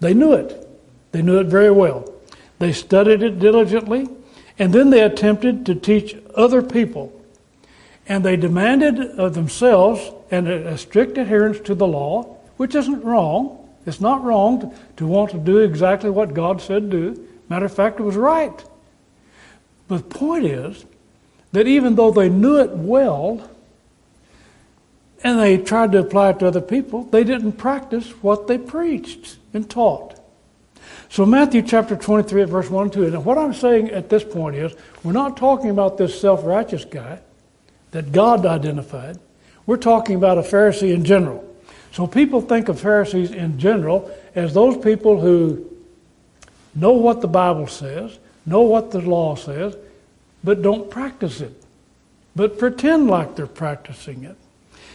They 0.00 0.14
knew 0.14 0.32
it. 0.32 0.68
They 1.12 1.22
knew 1.22 1.38
it 1.38 1.46
very 1.46 1.70
well. 1.70 2.12
They 2.58 2.72
studied 2.72 3.22
it 3.22 3.38
diligently. 3.38 4.08
And 4.58 4.72
then 4.72 4.90
they 4.90 5.02
attempted 5.02 5.66
to 5.66 5.74
teach 5.74 6.16
other 6.34 6.62
people. 6.62 7.12
And 8.08 8.24
they 8.24 8.36
demanded 8.36 8.98
of 9.18 9.34
themselves 9.34 10.12
and 10.30 10.48
a 10.48 10.78
strict 10.78 11.18
adherence 11.18 11.60
to 11.60 11.74
the 11.74 11.86
law, 11.86 12.36
which 12.56 12.74
isn't 12.74 13.04
wrong. 13.04 13.68
It's 13.84 14.00
not 14.00 14.24
wrong 14.24 14.60
to, 14.60 14.72
to 14.98 15.06
want 15.06 15.30
to 15.32 15.38
do 15.38 15.58
exactly 15.58 16.10
what 16.10 16.34
God 16.34 16.60
said 16.60 16.90
do. 16.90 17.25
Matter 17.48 17.66
of 17.66 17.74
fact, 17.74 18.00
it 18.00 18.02
was 18.02 18.16
right. 18.16 18.64
But 19.88 20.08
the 20.08 20.18
point 20.18 20.46
is 20.46 20.84
that 21.52 21.66
even 21.66 21.94
though 21.94 22.10
they 22.10 22.28
knew 22.28 22.58
it 22.58 22.70
well 22.70 23.48
and 25.22 25.38
they 25.38 25.58
tried 25.58 25.92
to 25.92 25.98
apply 25.98 26.30
it 26.30 26.40
to 26.40 26.48
other 26.48 26.60
people, 26.60 27.04
they 27.04 27.24
didn't 27.24 27.52
practice 27.52 28.10
what 28.22 28.46
they 28.46 28.58
preached 28.58 29.38
and 29.54 29.68
taught. 29.68 30.20
So, 31.08 31.24
Matthew 31.24 31.62
chapter 31.62 31.96
23, 31.96 32.44
verse 32.44 32.68
1 32.68 32.82
and 32.84 32.92
2. 32.92 33.06
And 33.06 33.24
what 33.24 33.38
I'm 33.38 33.54
saying 33.54 33.90
at 33.90 34.08
this 34.08 34.24
point 34.24 34.56
is, 34.56 34.74
we're 35.02 35.12
not 35.12 35.36
talking 35.36 35.70
about 35.70 35.96
this 35.96 36.20
self 36.20 36.44
righteous 36.44 36.84
guy 36.84 37.20
that 37.92 38.12
God 38.12 38.44
identified. 38.44 39.18
We're 39.66 39.76
talking 39.76 40.16
about 40.16 40.38
a 40.38 40.42
Pharisee 40.42 40.92
in 40.92 41.04
general. 41.04 41.44
So, 41.92 42.06
people 42.06 42.40
think 42.40 42.68
of 42.68 42.80
Pharisees 42.80 43.30
in 43.30 43.58
general 43.58 44.10
as 44.34 44.52
those 44.52 44.76
people 44.76 45.20
who 45.20 45.75
know 46.76 46.92
what 46.92 47.20
the 47.20 47.28
Bible 47.28 47.66
says, 47.66 48.18
know 48.44 48.62
what 48.62 48.92
the 48.92 49.00
law 49.00 49.34
says, 49.34 49.76
but 50.44 50.62
don't 50.62 50.90
practice 50.90 51.40
it, 51.40 51.60
but 52.36 52.58
pretend 52.58 53.08
like 53.08 53.34
they're 53.34 53.46
practicing 53.46 54.24
it. 54.24 54.36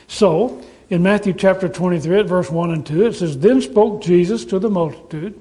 So, 0.07 0.63
in 0.89 1.03
Matthew 1.03 1.33
chapter 1.33 1.67
23, 1.67 2.19
at 2.19 2.25
verse 2.25 2.49
1 2.49 2.71
and 2.71 2.85
2, 2.85 3.07
it 3.07 3.13
says, 3.15 3.37
Then 3.37 3.61
spoke 3.61 4.01
Jesus 4.01 4.45
to 4.45 4.59
the 4.59 4.69
multitude 4.69 5.39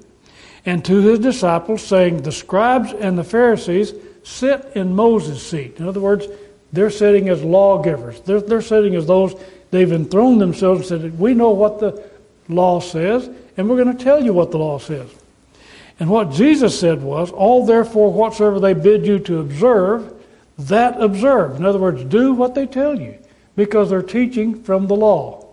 and 0.64 0.84
to 0.84 1.00
his 1.00 1.18
disciples, 1.18 1.82
saying, 1.82 2.22
The 2.22 2.32
scribes 2.32 2.92
and 2.92 3.18
the 3.18 3.24
Pharisees 3.24 3.92
sit 4.22 4.64
in 4.74 4.94
Moses' 4.94 5.46
seat. 5.46 5.78
In 5.78 5.86
other 5.86 6.00
words, 6.00 6.26
they're 6.72 6.90
sitting 6.90 7.28
as 7.28 7.42
lawgivers. 7.42 8.20
They're, 8.20 8.40
they're 8.40 8.62
sitting 8.62 8.94
as 8.94 9.06
those 9.06 9.34
they've 9.70 9.90
enthroned 9.90 10.40
themselves 10.40 10.90
and 10.90 11.02
said, 11.02 11.18
We 11.18 11.34
know 11.34 11.50
what 11.50 11.80
the 11.80 12.08
law 12.48 12.80
says, 12.80 13.28
and 13.56 13.68
we're 13.68 13.82
going 13.82 13.96
to 13.96 14.04
tell 14.04 14.24
you 14.24 14.32
what 14.32 14.50
the 14.50 14.58
law 14.58 14.78
says. 14.78 15.10
And 16.00 16.08
what 16.08 16.32
Jesus 16.32 16.80
said 16.80 17.02
was, 17.02 17.30
All 17.30 17.66
therefore 17.66 18.12
whatsoever 18.12 18.58
they 18.58 18.72
bid 18.72 19.06
you 19.06 19.18
to 19.20 19.38
observe, 19.38 20.12
that 20.58 21.00
observe. 21.00 21.56
In 21.56 21.64
other 21.64 21.78
words, 21.78 22.02
do 22.04 22.32
what 22.32 22.54
they 22.54 22.66
tell 22.66 22.98
you, 22.98 23.18
because 23.54 23.90
they're 23.90 24.02
teaching 24.02 24.62
from 24.62 24.86
the 24.86 24.96
law. 24.96 25.46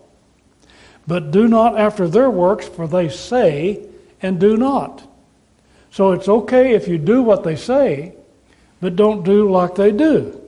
But 1.06 1.30
do 1.30 1.48
not 1.48 1.78
after 1.78 2.08
their 2.08 2.30
works, 2.30 2.66
for 2.66 2.88
they 2.88 3.10
say, 3.10 3.86
and 4.20 4.40
do 4.40 4.56
not. 4.56 5.02
So 5.90 6.12
it's 6.12 6.28
okay 6.28 6.74
if 6.74 6.88
you 6.88 6.98
do 6.98 7.22
what 7.22 7.44
they 7.44 7.56
say, 7.56 8.14
but 8.80 8.96
don't 8.96 9.24
do 9.24 9.50
like 9.50 9.74
they 9.74 9.92
do. 9.92 10.40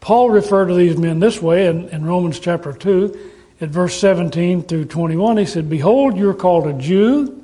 Paul 0.00 0.30
referred 0.30 0.68
to 0.68 0.74
these 0.74 0.96
men 0.96 1.20
this 1.20 1.40
way 1.40 1.66
in, 1.66 1.88
in 1.88 2.04
Romans 2.04 2.38
chapter 2.38 2.72
2, 2.72 3.30
at 3.60 3.68
verse 3.68 3.98
17 4.00 4.62
through 4.62 4.86
21. 4.86 5.36
He 5.36 5.46
said, 5.46 5.68
Behold, 5.68 6.16
you 6.16 6.28
are 6.30 6.34
called 6.34 6.66
a 6.66 6.72
Jew, 6.72 7.39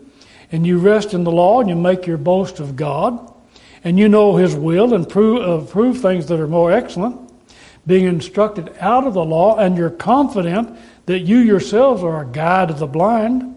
and 0.53 0.67
you 0.67 0.79
rest 0.79 1.15
in 1.15 1.25
the 1.25 1.33
law, 1.33 1.61
and 1.61 1.69
you 1.69 1.77
make 1.77 2.07
your 2.07 2.19
boast 2.19 2.61
of 2.61 2.77
God, 2.77 3.33
and 3.85 3.99
you 3.99 4.09
know 4.09 4.37
his 4.37 4.55
will, 4.55 4.95
and 4.95 5.09
prove, 5.09 5.43
uh, 5.43 5.65
prove 5.67 6.01
things 6.01 6.27
that 6.27 6.41
are 6.41 6.49
more 6.49 6.73
excellent, 6.73 7.33
being 7.87 8.05
instructed 8.05 8.75
out 8.81 9.07
of 9.07 9.15
the 9.15 9.25
law, 9.25 9.57
and 9.59 9.77
you're 9.77 9.91
confident 9.91 10.79
that 11.07 11.21
you 11.21 11.39
yourselves 11.39 12.03
are 12.03 12.23
a 12.23 12.27
guide 12.27 12.71
of 12.71 12.79
the 12.79 12.87
blind 12.87 13.57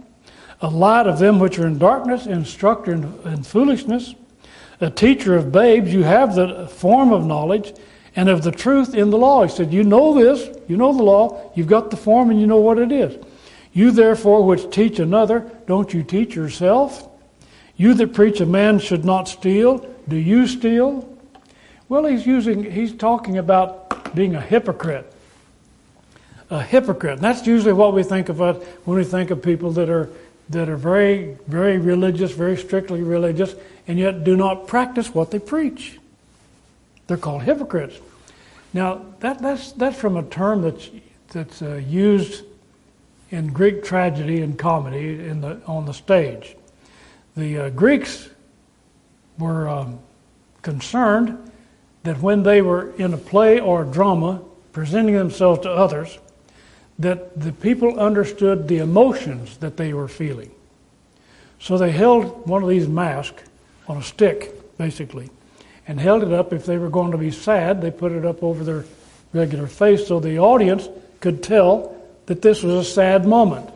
a 0.61 0.69
light 0.69 1.07
of 1.07 1.19
them 1.19 1.39
which 1.39 1.57
are 1.57 1.67
in 1.67 1.77
darkness, 1.77 2.25
instructor 2.25 2.91
in, 2.91 3.03
in 3.25 3.43
foolishness, 3.43 4.15
a 4.81 4.89
teacher 4.89 5.35
of 5.35 5.51
babes. 5.51 5.93
You 5.93 6.03
have 6.03 6.35
the 6.35 6.67
form 6.67 7.11
of 7.11 7.25
knowledge 7.25 7.73
and 8.15 8.29
of 8.29 8.43
the 8.43 8.51
truth 8.51 8.93
in 8.93 9.09
the 9.09 9.17
law. 9.17 9.43
He 9.43 9.49
said, 9.49 9.71
You 9.71 9.83
know 9.83 10.13
this, 10.13 10.57
you 10.67 10.77
know 10.77 10.93
the 10.93 11.03
law, 11.03 11.51
you've 11.55 11.67
got 11.67 11.91
the 11.91 11.97
form, 11.97 12.29
and 12.29 12.39
you 12.39 12.47
know 12.47 12.57
what 12.57 12.77
it 12.77 12.91
is. 12.91 13.23
You 13.73 13.91
therefore 13.91 14.45
which 14.45 14.71
teach 14.71 14.99
another, 14.99 15.51
don't 15.67 15.93
you 15.93 16.03
teach 16.03 16.35
yourself? 16.35 17.07
You 17.77 17.93
that 17.93 18.13
preach 18.13 18.41
a 18.41 18.45
man 18.45 18.79
should 18.79 19.05
not 19.05 19.27
steal, 19.27 19.87
do 20.07 20.15
you 20.15 20.47
steal? 20.47 21.07
Well, 21.87 22.05
he's 22.05 22.25
using, 22.25 22.69
he's 22.69 22.93
talking 22.93 23.37
about 23.37 24.15
being 24.15 24.35
a 24.35 24.41
hypocrite. 24.41 25.11
A 26.49 26.61
hypocrite. 26.61 27.13
And 27.13 27.21
that's 27.21 27.45
usually 27.45 27.73
what 27.73 27.93
we 27.93 28.03
think 28.03 28.29
of 28.29 28.39
when 28.39 28.97
we 28.97 29.03
think 29.03 29.31
of 29.31 29.41
people 29.41 29.71
that 29.71 29.89
are 29.89 30.09
that 30.49 30.67
are 30.67 30.77
very, 30.77 31.37
very 31.47 31.77
religious, 31.77 32.31
very 32.31 32.57
strictly 32.57 33.03
religious, 33.03 33.53
and 33.87 33.99
yet 33.99 34.23
do 34.23 34.35
not 34.35 34.67
practice 34.67 35.13
what 35.13 35.31
they 35.31 35.39
preach. 35.39 35.99
They're 37.07 37.17
called 37.17 37.43
hypocrites. 37.43 37.99
Now, 38.73 39.05
that, 39.19 39.41
that's, 39.41 39.71
that's 39.73 39.97
from 39.97 40.17
a 40.17 40.23
term 40.23 40.63
that's, 40.63 40.89
that's 41.29 41.61
uh, 41.61 41.81
used 41.87 42.43
in 43.31 43.53
Greek 43.53 43.83
tragedy 43.83 44.41
and 44.41 44.57
comedy 44.57 45.27
in 45.27 45.41
the, 45.41 45.61
on 45.65 45.85
the 45.85 45.93
stage. 45.93 46.55
The 47.37 47.57
uh, 47.57 47.69
Greeks 47.69 48.29
were 49.37 49.69
um, 49.69 49.99
concerned 50.61 51.51
that 52.03 52.19
when 52.21 52.43
they 52.43 52.61
were 52.61 52.91
in 52.95 53.13
a 53.13 53.17
play 53.17 53.59
or 53.59 53.83
a 53.83 53.85
drama 53.85 54.41
presenting 54.71 55.15
themselves 55.15 55.61
to 55.61 55.69
others, 55.69 56.17
that 56.97 57.39
the 57.39 57.51
people 57.53 57.99
understood 57.99 58.67
the 58.67 58.79
emotions 58.79 59.57
that 59.57 59.77
they 59.77 59.93
were 59.93 60.07
feeling. 60.07 60.51
So 61.59 61.77
they 61.77 61.91
held 61.91 62.47
one 62.47 62.63
of 62.63 62.69
these 62.69 62.87
masks 62.87 63.43
on 63.87 63.97
a 63.97 64.03
stick, 64.03 64.77
basically, 64.77 65.29
and 65.87 65.99
held 65.99 66.23
it 66.23 66.33
up. 66.33 66.53
If 66.53 66.65
they 66.65 66.77
were 66.77 66.89
going 66.89 67.11
to 67.11 67.17
be 67.17 67.31
sad, 67.31 67.81
they 67.81 67.91
put 67.91 68.11
it 68.11 68.25
up 68.25 68.43
over 68.43 68.63
their 68.63 68.85
regular 69.33 69.67
face 69.67 70.07
so 70.07 70.19
the 70.19 70.39
audience 70.39 70.89
could 71.19 71.43
tell 71.43 71.95
that 72.29 72.43
this 72.43 72.61
was 72.61 72.75
a 72.75 72.83
sad 72.83 73.25
moment. 73.25 73.67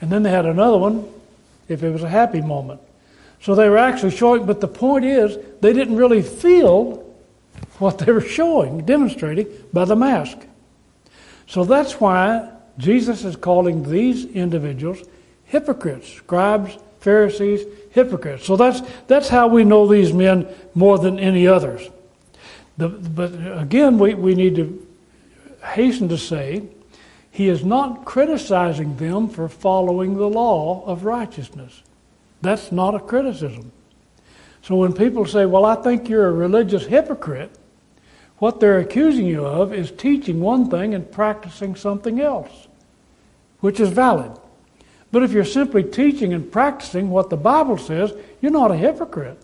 And 0.00 0.08
then 0.08 0.22
they 0.22 0.30
had 0.30 0.46
another 0.46 0.78
one 0.78 1.04
if 1.68 1.82
it 1.82 1.90
was 1.90 2.04
a 2.04 2.08
happy 2.08 2.40
moment. 2.40 2.80
So 3.42 3.56
they 3.56 3.68
were 3.68 3.76
actually 3.76 4.12
showing, 4.12 4.46
but 4.46 4.60
the 4.60 4.68
point 4.68 5.04
is, 5.04 5.36
they 5.60 5.72
didn't 5.72 5.96
really 5.96 6.22
feel 6.22 7.04
what 7.80 7.98
they 7.98 8.12
were 8.12 8.20
showing, 8.20 8.86
demonstrating 8.86 9.48
by 9.72 9.84
the 9.84 9.96
mask. 9.96 10.38
So 11.48 11.64
that's 11.64 12.00
why 12.00 12.48
Jesus 12.78 13.24
is 13.24 13.34
calling 13.34 13.90
these 13.90 14.26
individuals 14.26 15.02
hypocrites, 15.46 16.12
scribes, 16.12 16.78
Pharisees, 17.00 17.66
hypocrites. 17.90 18.46
So 18.46 18.56
that's, 18.56 18.80
that's 19.08 19.28
how 19.28 19.48
we 19.48 19.64
know 19.64 19.88
these 19.88 20.12
men 20.12 20.46
more 20.72 20.98
than 20.98 21.18
any 21.18 21.48
others. 21.48 21.90
The, 22.78 22.88
but 22.90 23.32
again, 23.60 23.98
we, 23.98 24.14
we 24.14 24.36
need 24.36 24.54
to 24.54 24.86
hasten 25.64 26.08
to 26.10 26.18
say 26.18 26.62
he 27.36 27.50
is 27.50 27.62
not 27.62 28.06
criticizing 28.06 28.96
them 28.96 29.28
for 29.28 29.46
following 29.46 30.16
the 30.16 30.26
law 30.26 30.82
of 30.86 31.04
righteousness. 31.04 31.82
That's 32.40 32.72
not 32.72 32.94
a 32.94 32.98
criticism. 32.98 33.72
So 34.62 34.76
when 34.76 34.94
people 34.94 35.26
say, 35.26 35.44
Well, 35.44 35.66
I 35.66 35.74
think 35.74 36.08
you're 36.08 36.28
a 36.28 36.32
religious 36.32 36.86
hypocrite, 36.86 37.50
what 38.38 38.58
they're 38.58 38.78
accusing 38.78 39.26
you 39.26 39.44
of 39.44 39.74
is 39.74 39.90
teaching 39.90 40.40
one 40.40 40.70
thing 40.70 40.94
and 40.94 41.12
practicing 41.12 41.76
something 41.76 42.22
else, 42.22 42.68
which 43.60 43.80
is 43.80 43.90
valid. 43.90 44.32
But 45.12 45.22
if 45.22 45.32
you're 45.32 45.44
simply 45.44 45.82
teaching 45.82 46.32
and 46.32 46.50
practicing 46.50 47.10
what 47.10 47.28
the 47.28 47.36
Bible 47.36 47.76
says, 47.76 48.14
you're 48.40 48.50
not 48.50 48.70
a 48.70 48.76
hypocrite. 48.78 49.42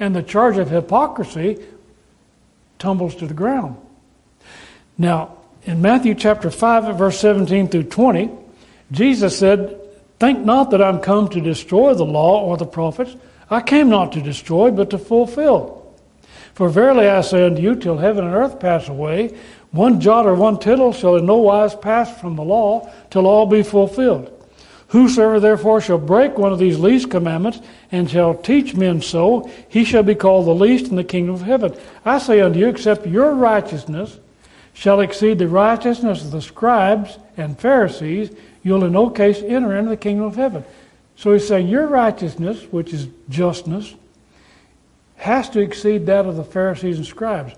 And 0.00 0.16
the 0.16 0.24
charge 0.24 0.58
of 0.58 0.70
hypocrisy 0.70 1.64
tumbles 2.80 3.14
to 3.14 3.28
the 3.28 3.34
ground. 3.34 3.76
Now, 4.98 5.36
in 5.64 5.82
Matthew 5.82 6.14
chapter 6.14 6.50
5, 6.50 6.96
verse 6.96 7.20
17 7.20 7.68
through 7.68 7.84
20, 7.84 8.30
Jesus 8.92 9.38
said, 9.38 9.76
Think 10.18 10.40
not 10.40 10.70
that 10.70 10.82
I'm 10.82 11.00
come 11.00 11.28
to 11.28 11.40
destroy 11.40 11.94
the 11.94 12.04
law 12.04 12.42
or 12.44 12.56
the 12.56 12.66
prophets. 12.66 13.14
I 13.48 13.60
came 13.60 13.88
not 13.88 14.12
to 14.12 14.22
destroy, 14.22 14.70
but 14.70 14.90
to 14.90 14.98
fulfill. 14.98 15.76
For 16.54 16.68
verily 16.68 17.08
I 17.08 17.20
say 17.22 17.46
unto 17.46 17.62
you, 17.62 17.74
till 17.74 17.98
heaven 17.98 18.24
and 18.24 18.34
earth 18.34 18.60
pass 18.60 18.88
away, 18.88 19.36
one 19.70 20.00
jot 20.00 20.26
or 20.26 20.34
one 20.34 20.58
tittle 20.58 20.92
shall 20.92 21.16
in 21.16 21.26
no 21.26 21.36
wise 21.36 21.74
pass 21.74 22.20
from 22.20 22.36
the 22.36 22.42
law, 22.42 22.90
till 23.10 23.26
all 23.26 23.46
be 23.46 23.62
fulfilled. 23.62 24.36
Whosoever 24.88 25.38
therefore 25.38 25.80
shall 25.80 25.98
break 25.98 26.36
one 26.36 26.52
of 26.52 26.58
these 26.58 26.78
least 26.78 27.10
commandments, 27.10 27.60
and 27.92 28.10
shall 28.10 28.34
teach 28.34 28.74
men 28.74 29.00
so, 29.00 29.48
he 29.68 29.84
shall 29.84 30.02
be 30.02 30.16
called 30.16 30.46
the 30.46 30.54
least 30.54 30.90
in 30.90 30.96
the 30.96 31.04
kingdom 31.04 31.34
of 31.34 31.42
heaven. 31.42 31.76
I 32.04 32.18
say 32.18 32.40
unto 32.40 32.58
you, 32.58 32.68
except 32.68 33.06
your 33.06 33.32
righteousness 33.34 34.18
shall 34.72 35.00
exceed 35.00 35.38
the 35.38 35.48
righteousness 35.48 36.24
of 36.24 36.30
the 36.30 36.42
scribes 36.42 37.18
and 37.36 37.58
Pharisees, 37.58 38.30
you'll 38.62 38.84
in 38.84 38.92
no 38.92 39.10
case 39.10 39.42
enter 39.42 39.76
into 39.76 39.90
the 39.90 39.96
kingdom 39.96 40.26
of 40.26 40.36
heaven. 40.36 40.64
So 41.16 41.32
he's 41.32 41.46
saying 41.46 41.68
your 41.68 41.86
righteousness, 41.86 42.62
which 42.70 42.92
is 42.92 43.08
justness, 43.28 43.94
has 45.16 45.50
to 45.50 45.60
exceed 45.60 46.06
that 46.06 46.24
of 46.24 46.36
the 46.36 46.44
Pharisees 46.44 46.96
and 46.96 47.06
scribes. 47.06 47.52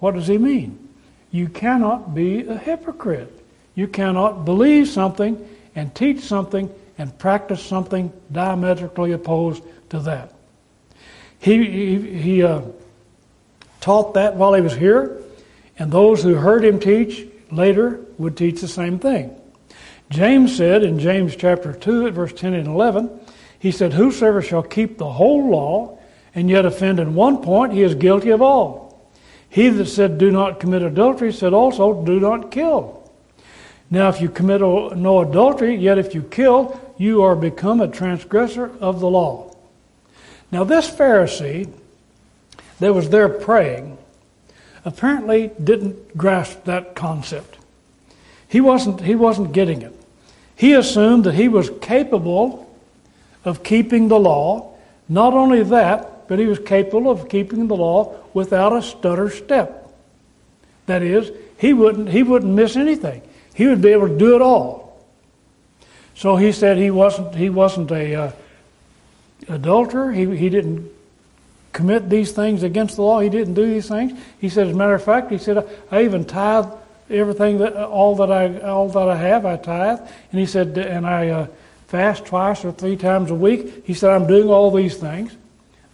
What 0.00 0.14
does 0.14 0.26
he 0.26 0.36
mean? 0.36 0.88
You 1.30 1.48
cannot 1.48 2.14
be 2.14 2.46
a 2.46 2.56
hypocrite. 2.56 3.32
You 3.74 3.88
cannot 3.88 4.44
believe 4.44 4.88
something 4.88 5.48
and 5.74 5.94
teach 5.94 6.20
something 6.20 6.70
and 6.98 7.16
practice 7.18 7.64
something 7.64 8.12
diametrically 8.32 9.12
opposed 9.12 9.62
to 9.90 10.00
that. 10.00 10.34
He, 11.38 11.64
he, 11.64 12.20
he 12.20 12.42
uh, 12.42 12.62
taught 13.80 14.14
that 14.14 14.36
while 14.36 14.54
he 14.54 14.60
was 14.62 14.74
here, 14.74 15.22
and 15.78 15.90
those 15.90 16.22
who 16.22 16.34
heard 16.34 16.64
him 16.64 16.80
teach 16.80 17.26
later 17.50 18.00
would 18.18 18.36
teach 18.36 18.60
the 18.60 18.68
same 18.68 18.98
thing. 18.98 19.38
James 20.10 20.56
said 20.56 20.82
in 20.82 20.98
James 20.98 21.34
chapter 21.36 21.72
2 21.72 22.06
at 22.06 22.12
verse 22.14 22.32
10 22.32 22.54
and 22.54 22.68
11, 22.68 23.10
he 23.58 23.70
said, 23.70 23.92
Whosoever 23.92 24.40
shall 24.40 24.62
keep 24.62 24.98
the 24.98 25.12
whole 25.12 25.50
law 25.50 25.98
and 26.34 26.48
yet 26.48 26.66
offend 26.66 27.00
in 27.00 27.14
one 27.14 27.42
point, 27.42 27.72
he 27.72 27.82
is 27.82 27.94
guilty 27.94 28.30
of 28.30 28.42
all. 28.42 29.10
He 29.48 29.68
that 29.68 29.86
said, 29.86 30.18
Do 30.18 30.30
not 30.30 30.60
commit 30.60 30.82
adultery, 30.82 31.32
said 31.32 31.52
also, 31.52 32.04
Do 32.04 32.20
not 32.20 32.50
kill. 32.50 33.10
Now, 33.90 34.08
if 34.08 34.20
you 34.20 34.28
commit 34.28 34.60
no 34.60 35.20
adultery, 35.20 35.76
yet 35.76 35.98
if 35.98 36.14
you 36.14 36.22
kill, 36.22 36.80
you 36.98 37.22
are 37.22 37.36
become 37.36 37.80
a 37.80 37.88
transgressor 37.88 38.70
of 38.80 39.00
the 39.00 39.08
law. 39.08 39.54
Now, 40.50 40.64
this 40.64 40.90
Pharisee 40.90 41.72
that 42.80 42.94
was 42.94 43.08
there 43.10 43.28
praying 43.28 43.98
apparently 44.86 45.50
didn't 45.62 46.16
grasp 46.16 46.64
that 46.64 46.94
concept. 46.94 47.58
He 48.48 48.60
wasn't, 48.60 49.00
he 49.00 49.16
wasn't 49.16 49.52
getting 49.52 49.82
it. 49.82 49.92
He 50.54 50.72
assumed 50.72 51.24
that 51.24 51.34
he 51.34 51.48
was 51.48 51.70
capable 51.82 52.72
of 53.44 53.64
keeping 53.64 54.08
the 54.08 54.18
law. 54.18 54.74
Not 55.08 55.34
only 55.34 55.64
that, 55.64 56.28
but 56.28 56.38
he 56.38 56.46
was 56.46 56.60
capable 56.60 57.10
of 57.10 57.28
keeping 57.28 57.66
the 57.66 57.76
law 57.76 58.16
without 58.32 58.72
a 58.72 58.80
stutter 58.80 59.28
step. 59.28 59.92
That 60.86 61.02
is, 61.02 61.32
he 61.58 61.72
wouldn't, 61.72 62.08
he 62.08 62.22
wouldn't 62.22 62.54
miss 62.54 62.76
anything. 62.76 63.22
He 63.54 63.66
would 63.66 63.82
be 63.82 63.88
able 63.88 64.08
to 64.08 64.16
do 64.16 64.36
it 64.36 64.42
all. 64.42 65.04
So 66.14 66.36
he 66.36 66.52
said 66.52 66.78
he 66.78 66.92
wasn't, 66.92 67.34
he 67.34 67.50
wasn't 67.50 67.90
a 67.90 68.14
uh, 68.14 68.32
adulterer. 69.48 70.12
He, 70.12 70.36
he 70.36 70.48
didn't 70.48 70.90
commit 71.76 72.08
these 72.08 72.32
things 72.32 72.62
against 72.62 72.96
the 72.96 73.02
law. 73.02 73.20
He 73.20 73.28
didn't 73.28 73.52
do 73.52 73.66
these 73.66 73.86
things. 73.86 74.18
He 74.40 74.48
said, 74.48 74.68
as 74.68 74.72
a 74.72 74.76
matter 74.76 74.94
of 74.94 75.04
fact, 75.04 75.30
he 75.30 75.36
said, 75.36 75.68
I 75.90 76.04
even 76.04 76.24
tithe 76.24 76.66
everything 77.10 77.58
that 77.58 77.76
all 77.76 78.16
that 78.16 78.32
I 78.32 78.60
all 78.60 78.88
that 78.88 79.08
I 79.08 79.16
have. 79.16 79.44
I 79.44 79.56
tithe, 79.56 80.00
and 80.30 80.40
he 80.40 80.46
said, 80.46 80.78
and 80.78 81.06
I 81.06 81.28
uh, 81.28 81.46
fast 81.86 82.24
twice 82.24 82.64
or 82.64 82.72
three 82.72 82.96
times 82.96 83.30
a 83.30 83.34
week. 83.34 83.84
He 83.86 83.92
said, 83.92 84.10
I'm 84.10 84.26
doing 84.26 84.48
all 84.48 84.70
these 84.70 84.96
things. 84.96 85.36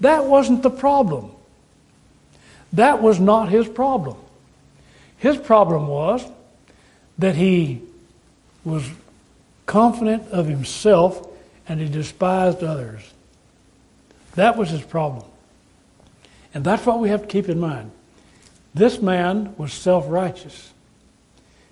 That 0.01 0.25
wasn't 0.27 0.63
the 0.63 0.71
problem. 0.71 1.33
That 2.73 3.03
was 3.03 3.19
not 3.19 3.49
his 3.49 3.69
problem. 3.69 4.17
His 5.19 5.37
problem 5.37 5.89
was 5.89 6.25
that 7.19 7.35
he 7.35 7.83
was 8.65 8.89
confident 9.67 10.29
of 10.31 10.47
himself 10.47 11.29
and 11.69 11.81
he 11.81 11.89
despised 11.89 12.63
others. 12.63 13.03
That 14.37 14.57
was 14.57 14.71
his 14.71 14.83
problem. 14.83 15.25
And 16.55 16.65
that's 16.65 16.85
what 16.85 17.01
we 17.01 17.09
have 17.09 17.23
to 17.23 17.29
keep 17.29 17.49
in 17.49 17.59
mind. 17.59 17.91
This 18.75 19.01
man 19.01 19.55
was 19.57 19.73
self 19.73 20.05
righteous. 20.09 20.73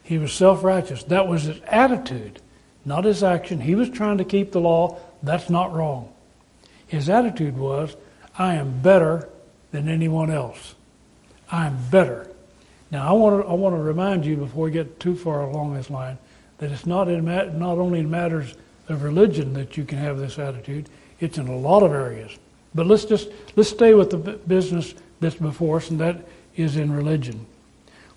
He 0.03 0.19
was 0.19 0.33
self 0.33 0.65
righteous. 0.65 1.03
That 1.05 1.29
was 1.29 1.45
his 1.45 1.61
attitude, 1.67 2.41
not 2.85 3.05
his 3.05 3.23
action. 3.23 3.61
He 3.61 3.75
was 3.75 3.91
trying 3.91 4.19
to 4.19 4.25
keep 4.25 4.53
the 4.53 4.61
law. 4.61 4.99
That's 5.23 5.51
not 5.51 5.73
wrong. 5.73 6.13
His 6.87 7.09
attitude 7.09 7.57
was, 7.57 7.97
I 8.37 8.55
am 8.55 8.81
better 8.81 9.29
than 9.71 9.89
anyone 9.89 10.31
else. 10.31 10.75
I 11.51 11.67
am 11.67 11.79
better. 11.91 12.31
Now, 12.91 13.09
I 13.09 13.13
want 13.13 13.45
to, 13.45 13.49
I 13.49 13.55
want 13.55 13.77
to 13.77 13.81
remind 13.81 14.27
you 14.27 14.37
before 14.37 14.65
we 14.65 14.71
get 14.71 14.99
too 14.99 15.15
far 15.15 15.43
along 15.43 15.75
this 15.75 15.91
line 15.91 16.19
that 16.59 16.73
it's 16.73 16.87
not, 16.87 17.09
in, 17.09 17.25
not 17.25 17.79
only 17.79 18.01
in 18.01 18.11
matters 18.11 18.55
of 18.89 19.03
religion 19.03 19.53
that 19.55 19.77
you 19.77 19.85
can 19.85 19.99
have 19.99 20.19
this 20.19 20.39
attitude, 20.39 20.89
it's 21.21 21.39
in 21.39 21.47
a 21.47 21.57
lot 21.57 21.83
of 21.83 21.93
areas. 21.93 22.37
But 22.75 22.87
let's 22.87 23.05
just 23.05 23.29
let's 23.57 23.71
stay 23.71 23.95
with 23.95 24.11
the 24.11 24.17
business 24.17 24.95
that's 25.21 25.35
before 25.35 25.79
us, 25.79 25.91
and 25.91 26.01
that 26.01 26.25
is 26.57 26.77
in 26.77 26.93
religion. 26.93 27.47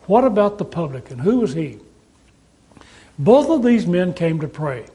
What 0.06 0.24
about 0.24 0.58
the 0.58 0.66
publican? 0.66 1.20
Who 1.20 1.40
was 1.40 1.54
he? 1.54 1.80
Both 3.18 3.50
of 3.50 3.64
these 3.64 3.86
men 3.86 4.14
came 4.14 4.40
to 4.42 4.48
pray. 4.48 4.86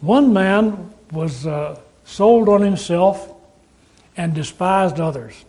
One 0.00 0.32
man 0.32 0.92
was 1.12 1.46
uh, 1.46 1.78
sold 2.04 2.48
on 2.48 2.62
himself 2.62 3.32
and 4.16 4.34
despised 4.34 5.00
others. 5.00 5.44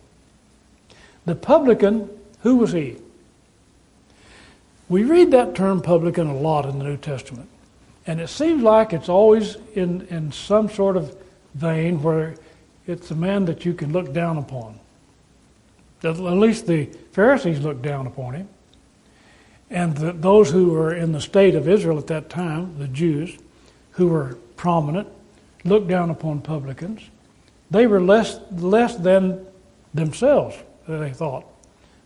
The 1.25 1.35
publican, 1.35 2.09
who 2.41 2.57
was 2.57 2.71
he? 2.71 2.97
We 4.89 5.03
read 5.03 5.31
that 5.31 5.55
term 5.55 5.81
publican 5.81 6.27
a 6.27 6.35
lot 6.35 6.65
in 6.65 6.79
the 6.79 6.85
New 6.85 6.97
Testament. 6.97 7.49
And 8.05 8.21
it 8.21 8.29
seems 8.29 8.63
like 8.63 8.93
it's 8.93 9.09
always 9.09 9.57
in, 9.73 10.07
in 10.07 10.31
some 10.31 10.69
sort 10.69 10.95
of 10.95 11.15
vein 11.55 12.01
where 12.01 12.35
it's 12.87 13.11
a 13.11 13.15
man 13.15 13.45
that 13.45 13.65
you 13.65 13.73
can 13.73 13.91
look 13.91 14.13
down 14.13 14.37
upon. 14.37 14.79
At 16.03 16.17
least 16.19 16.67
the 16.67 16.85
Pharisees 17.11 17.59
looked 17.59 17.81
down 17.81 18.07
upon 18.07 18.35
him. 18.35 18.49
And 19.69 19.97
the, 19.97 20.13
those 20.13 20.49
who 20.49 20.71
were 20.71 20.93
in 20.93 21.11
the 21.11 21.19
state 21.19 21.55
of 21.55 21.67
Israel 21.67 21.97
at 21.97 22.07
that 22.07 22.29
time, 22.29 22.77
the 22.77 22.87
Jews, 22.87 23.37
who 23.91 24.07
were 24.07 24.37
prominent, 24.55 25.07
looked 25.65 25.87
down 25.87 26.09
upon 26.09 26.41
publicans. 26.41 27.01
They 27.69 27.87
were 27.87 27.99
less, 27.99 28.39
less 28.51 28.95
than 28.95 29.45
themselves, 29.93 30.55
they 30.87 31.11
thought. 31.11 31.45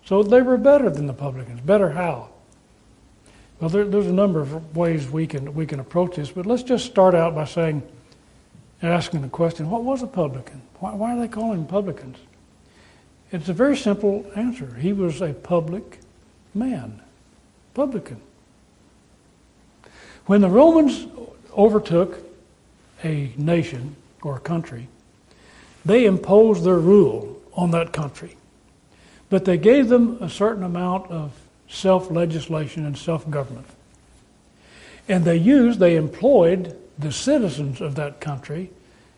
So 0.06 0.24
they 0.24 0.41
were 0.41 0.58
better 0.58 0.89
than 0.89 1.06
the 1.06 1.13
publicans. 1.13 1.62
Better 1.62 1.91
how? 1.91 2.30
Well, 3.60 3.70
there, 3.70 3.86
there's 3.86 4.08
a 4.08 4.13
number 4.13 4.39
of 4.39 4.76
ways 4.76 5.08
we 5.08 5.28
can 5.28 5.54
we 5.54 5.67
can 5.67 5.80
approach 5.80 6.15
this, 6.15 6.32
but 6.32 6.48
let's 6.48 6.63
just 6.63 6.86
start 6.86 7.13
out 7.13 7.36
by 7.36 7.46
saying, 7.46 7.84
asking 8.82 9.22
the 9.22 9.30
question: 9.30 9.70
What 9.70 9.84
was 9.84 10.02
a 10.02 10.08
publican? 10.08 10.62
Why, 10.80 10.94
why 10.94 11.15
are 11.15 11.20
they 11.20 11.28
calling 11.28 11.60
him 11.60 11.65
publicans? 11.67 12.17
It's 13.32 13.50
a 13.50 13.54
very 13.54 13.78
simple 13.78 14.30
answer. 14.36 14.76
He 14.76 14.91
was 14.91 15.22
a 15.22 15.34
public 15.34 16.00
man, 16.54 17.02
publican. 17.74 18.22
When 20.26 20.41
the 20.41 20.50
Romans 20.50 21.08
overtook 21.58 22.20
a 23.04 23.32
nation 23.38 23.96
or 24.22 24.36
a 24.36 24.39
country, 24.39 24.88
they 25.86 26.06
imposed 26.06 26.63
their 26.63 26.78
rule 26.78 27.41
on 27.54 27.72
that 27.72 27.91
country. 27.94 28.36
But 29.30 29.46
they 29.46 29.58
gave 29.58 29.89
them 29.89 30.17
a 30.22 30.30
certain 30.30 30.63
amount 30.63 31.10
of 31.10 31.32
self 31.70 32.12
legislation 32.12 32.86
and 32.86 32.98
self 32.98 33.30
government. 33.30 33.67
And 35.08 35.26
they 35.26 35.38
used, 35.38 35.80
they 35.80 35.96
employed 35.96 36.78
the 37.02 37.12
citizens 37.12 37.82
of 37.82 37.96
that 37.96 38.22
country 38.22 38.70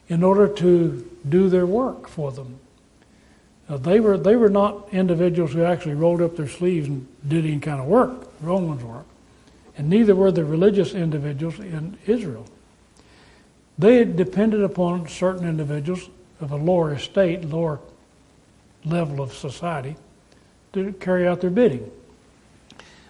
in 0.07 0.23
order 0.23 0.47
to 0.47 1.09
do 1.27 1.49
their 1.49 1.65
work 1.65 2.07
for 2.07 2.31
them. 2.31 2.59
They, 3.69 3.99
were, 3.99 4.17
they 4.17 4.35
were 4.35 4.49
not 4.49 4.89
individuals 4.93 5.53
who 5.53 5.63
actually 5.63 5.95
rolled 5.95 6.21
up 6.21 6.35
their 6.35 6.49
sleeves 6.49 6.87
and 6.87 7.07
did 7.27 7.45
any 7.45 7.59
kind 7.59 7.79
of 7.79 7.87
work, 7.87 8.27
Romans 8.41 8.83
work. 8.83 9.05
And 9.77 9.89
neither 9.89 10.15
were 10.15 10.31
the 10.31 10.45
religious 10.45 10.93
individuals 10.93 11.59
in 11.59 11.97
Israel. 12.05 12.45
They 13.77 14.03
depended 14.03 14.61
upon 14.61 15.07
certain 15.07 15.47
individuals 15.47 16.09
of 16.39 16.51
a 16.51 16.57
lower 16.57 16.93
estate, 16.93 17.45
lower 17.45 17.79
level 18.85 19.21
of 19.21 19.33
society, 19.33 19.95
to 20.73 20.93
carry 20.93 21.27
out 21.27 21.41
their 21.41 21.49
bidding. 21.49 21.89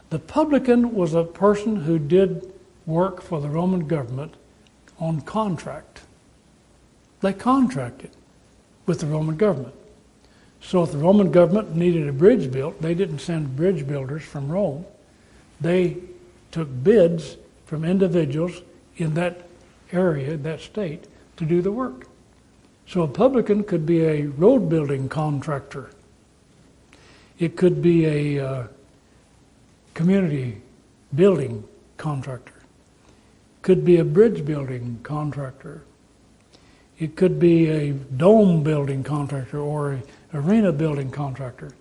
The 0.10 0.20
publican 0.20 0.94
was 0.94 1.14
a 1.14 1.24
person 1.24 1.78
who 1.78 1.98
did 1.98 2.54
work 2.86 3.22
for 3.22 3.42
the 3.42 3.50
Roman 3.50 3.88
government 3.88 4.36
on 5.04 5.22
contract. 5.22 6.02
They 7.22 7.34
contracted 7.34 8.12
with 8.86 9.00
the 9.00 9.06
Roman 9.08 9.38
government. 9.38 9.76
So 10.62 10.84
if 10.84 10.92
the 10.92 10.98
Roman 10.98 11.32
government 11.32 11.76
needed 11.76 12.08
a 12.08 12.14
bridge 12.14 12.52
built, 12.52 12.82
they 12.82 12.94
didn't 12.94 13.20
send 13.20 13.56
bridge 13.56 13.86
builders 13.86 14.24
from 14.24 14.50
Rome. 14.50 14.86
They 15.60 15.98
took 16.52 16.70
bids 16.84 17.38
from 17.66 17.84
individuals 17.84 18.62
in 18.98 19.14
that 19.16 19.48
area, 19.92 20.38
that 20.38 20.62
state, 20.62 21.06
to 21.38 21.46
do 21.46 21.62
the 21.62 21.72
work. 21.72 22.08
So 22.88 23.02
a 23.04 23.08
publican 23.08 23.64
could 23.64 23.86
be 23.86 24.04
a 24.04 24.26
road 24.26 24.70
building 24.70 25.10
contractor. 25.10 25.90
It 27.40 27.56
could 27.58 27.82
be 27.82 28.06
a 28.06 28.46
uh, 28.46 28.68
community 29.94 30.62
building 31.16 31.64
contractor. 31.98 32.53
Could 33.64 33.84
be 33.84 33.98
a 33.98 34.06
bridge 34.06 34.46
building 34.46 35.00
contractor. 35.02 35.82
It 37.00 37.16
could 37.16 37.40
be 37.40 37.70
a 37.70 37.94
dome 37.94 38.62
building 38.62 39.04
contractor 39.04 39.60
or 39.60 39.94
a 39.94 40.04
arena 40.34 40.72
building 40.72 41.10
contractor. 41.10 41.72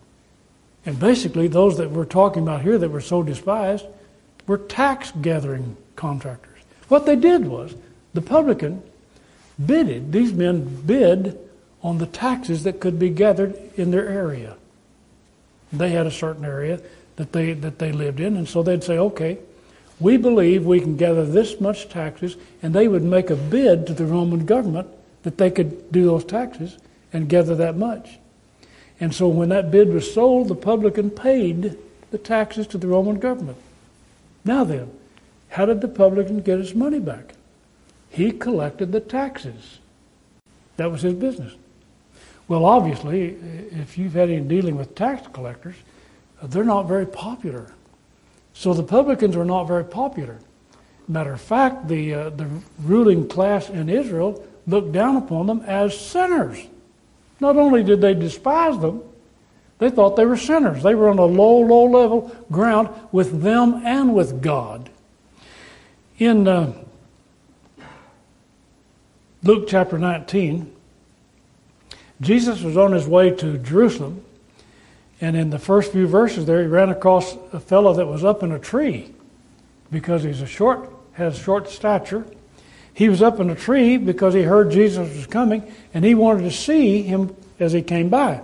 And 0.86 0.98
basically, 0.98 1.48
those 1.48 1.76
that 1.76 1.90
we're 1.90 2.06
talking 2.06 2.42
about 2.42 2.62
here 2.62 2.78
that 2.78 2.88
were 2.88 3.00
so 3.00 3.22
despised 3.22 3.84
were 4.46 4.58
tax 4.58 5.12
gathering 5.22 5.76
contractors. 5.94 6.58
What 6.88 7.06
they 7.06 7.16
did 7.16 7.46
was 7.46 7.74
the 8.14 8.22
publican 8.22 8.82
bidded, 9.64 10.12
these 10.12 10.32
men 10.32 10.82
bid 10.86 11.38
on 11.82 11.98
the 11.98 12.06
taxes 12.06 12.64
that 12.64 12.80
could 12.80 12.98
be 12.98 13.10
gathered 13.10 13.56
in 13.76 13.90
their 13.90 14.08
area. 14.08 14.56
They 15.72 15.90
had 15.90 16.06
a 16.06 16.10
certain 16.10 16.44
area 16.44 16.80
that 17.16 17.32
they, 17.32 17.52
that 17.54 17.78
they 17.78 17.92
lived 17.92 18.20
in, 18.20 18.36
and 18.36 18.48
so 18.48 18.62
they'd 18.62 18.84
say, 18.84 18.98
okay, 18.98 19.38
we 20.02 20.16
believe 20.16 20.66
we 20.66 20.80
can 20.80 20.96
gather 20.96 21.24
this 21.24 21.60
much 21.60 21.88
taxes, 21.88 22.36
and 22.62 22.74
they 22.74 22.88
would 22.88 23.02
make 23.02 23.30
a 23.30 23.36
bid 23.36 23.86
to 23.86 23.94
the 23.94 24.04
Roman 24.06 24.44
government 24.44 24.88
that 25.22 25.38
they 25.38 25.50
could 25.50 25.92
do 25.92 26.04
those 26.04 26.24
taxes 26.24 26.78
and 27.12 27.28
gather 27.28 27.54
that 27.54 27.76
much. 27.76 28.18
And 29.00 29.14
so 29.14 29.28
when 29.28 29.48
that 29.50 29.70
bid 29.70 29.92
was 29.92 30.12
sold, 30.12 30.48
the 30.48 30.54
publican 30.54 31.10
paid 31.10 31.76
the 32.10 32.18
taxes 32.18 32.66
to 32.68 32.78
the 32.78 32.88
Roman 32.88 33.18
government. 33.18 33.58
Now 34.44 34.64
then, 34.64 34.90
how 35.50 35.66
did 35.66 35.80
the 35.80 35.88
publican 35.88 36.40
get 36.40 36.58
his 36.58 36.74
money 36.74 36.98
back? 36.98 37.34
He 38.10 38.30
collected 38.30 38.92
the 38.92 39.00
taxes. 39.00 39.78
That 40.76 40.90
was 40.90 41.02
his 41.02 41.14
business. 41.14 41.54
Well, 42.48 42.64
obviously, 42.64 43.36
if 43.70 43.96
you've 43.96 44.14
had 44.14 44.28
any 44.28 44.40
dealing 44.40 44.76
with 44.76 44.94
tax 44.94 45.26
collectors, 45.32 45.76
they're 46.42 46.64
not 46.64 46.88
very 46.88 47.06
popular. 47.06 47.72
So 48.54 48.74
the 48.74 48.82
publicans 48.82 49.36
were 49.36 49.44
not 49.44 49.64
very 49.64 49.84
popular. 49.84 50.38
Matter 51.08 51.32
of 51.32 51.40
fact, 51.40 51.88
the, 51.88 52.14
uh, 52.14 52.30
the 52.30 52.48
ruling 52.82 53.28
class 53.28 53.68
in 53.68 53.88
Israel 53.88 54.46
looked 54.66 54.92
down 54.92 55.16
upon 55.16 55.46
them 55.46 55.60
as 55.66 55.98
sinners. 55.98 56.58
Not 57.40 57.56
only 57.56 57.82
did 57.82 58.00
they 58.00 58.14
despise 58.14 58.78
them, 58.80 59.02
they 59.78 59.90
thought 59.90 60.14
they 60.14 60.26
were 60.26 60.36
sinners. 60.36 60.82
They 60.82 60.94
were 60.94 61.08
on 61.08 61.18
a 61.18 61.24
low, 61.24 61.58
low 61.58 61.84
level 61.86 62.30
ground 62.52 62.88
with 63.10 63.42
them 63.42 63.82
and 63.84 64.14
with 64.14 64.40
God. 64.40 64.90
In 66.18 66.46
uh, 66.46 66.72
Luke 69.42 69.66
chapter 69.66 69.98
19, 69.98 70.72
Jesus 72.20 72.62
was 72.62 72.76
on 72.76 72.92
his 72.92 73.08
way 73.08 73.30
to 73.30 73.58
Jerusalem, 73.58 74.24
and 75.22 75.36
in 75.36 75.50
the 75.50 75.58
first 75.58 75.92
few 75.92 76.08
verses 76.08 76.46
there, 76.46 76.60
he 76.60 76.66
ran 76.66 76.88
across 76.88 77.36
a 77.52 77.60
fellow 77.60 77.94
that 77.94 78.06
was 78.06 78.24
up 78.24 78.42
in 78.42 78.50
a 78.50 78.58
tree 78.58 79.14
because 79.92 80.24
he's 80.24 80.40
a 80.40 80.46
short, 80.46 80.90
has 81.12 81.38
short 81.38 81.70
stature. 81.70 82.26
He 82.92 83.08
was 83.08 83.22
up 83.22 83.38
in 83.38 83.48
a 83.48 83.54
tree 83.54 83.98
because 83.98 84.34
he 84.34 84.42
heard 84.42 84.72
Jesus 84.72 85.16
was 85.16 85.28
coming, 85.28 85.72
and 85.94 86.04
he 86.04 86.16
wanted 86.16 86.42
to 86.42 86.50
see 86.50 87.02
him 87.02 87.36
as 87.60 87.72
he 87.72 87.82
came 87.82 88.08
by. 88.08 88.42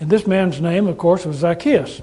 And 0.00 0.10
this 0.10 0.26
man's 0.26 0.60
name, 0.60 0.88
of 0.88 0.98
course, 0.98 1.24
was 1.24 1.36
Zacchaeus. 1.36 2.02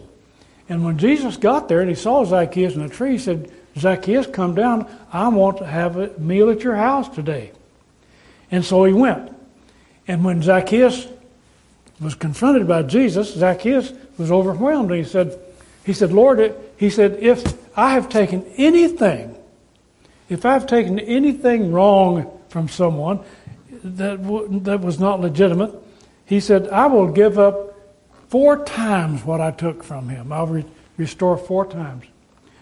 And 0.70 0.86
when 0.86 0.98
Jesus 0.98 1.36
got 1.36 1.68
there 1.68 1.82
and 1.82 1.90
he 1.90 1.96
saw 1.96 2.24
Zacchaeus 2.24 2.76
in 2.76 2.88
the 2.88 2.94
tree, 2.94 3.12
he 3.12 3.18
said, 3.18 3.52
Zacchaeus, 3.78 4.28
come 4.28 4.56
down. 4.56 4.90
I 5.12 5.28
want 5.28 5.58
to 5.58 5.66
have 5.66 5.98
a 5.98 6.18
meal 6.18 6.50
at 6.50 6.62
your 6.62 6.78
house 6.78 7.10
today. 7.10 7.52
And 8.52 8.64
so 8.64 8.86
he 8.86 8.94
went. 8.94 9.36
And 10.08 10.24
when 10.24 10.42
Zacchaeus 10.42 11.08
was 12.02 12.16
confronted 12.16 12.68
by 12.68 12.84
Jesus, 12.84 13.34
Zacchaeus 13.34 13.94
was 14.18 14.32
overwhelmed. 14.32 14.92
He 14.92 15.04
said, 15.04 15.38
he 15.84 15.94
said, 15.94 16.14
Lord, 16.14 16.56
he 16.78 16.90
said, 16.90 17.18
if 17.20 17.58
I 17.78 17.92
have 17.92 18.10
taken 18.10 18.46
anything, 18.58 19.36
if 20.30 20.46
I've 20.46 20.68
taken 20.68 21.00
anything 21.00 21.72
wrong 21.72 22.40
from 22.50 22.70
someone 22.70 23.20
that, 23.84 24.22
w- 24.22 24.60
that 24.62 24.82
was 24.82 25.00
not 25.00 25.20
legitimate, 25.20 25.74
he 26.26 26.40
said, 26.40 26.68
I 26.70 26.86
will 26.86 27.08
give 27.08 27.40
up 27.40 27.76
four 28.30 28.64
times 28.64 29.26
what 29.26 29.42
I 29.42 29.52
took 29.52 29.84
from 29.84 30.10
him. 30.10 30.32
I'll 30.32 30.48
re- 30.48 30.66
restore 30.98 31.38
four 31.38 31.66
times. 31.66 32.06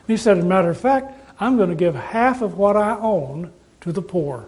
He 0.07 0.15
said, 0.15 0.37
as 0.37 0.43
a 0.43 0.47
matter 0.47 0.69
of 0.69 0.79
fact, 0.79 1.13
I'm 1.39 1.57
going 1.57 1.69
to 1.69 1.75
give 1.75 1.93
half 1.93 2.41
of 2.41 2.57
what 2.57 2.77
I 2.77 2.97
own 2.97 3.51
to 3.81 3.91
the 3.91 4.01
poor. 4.01 4.47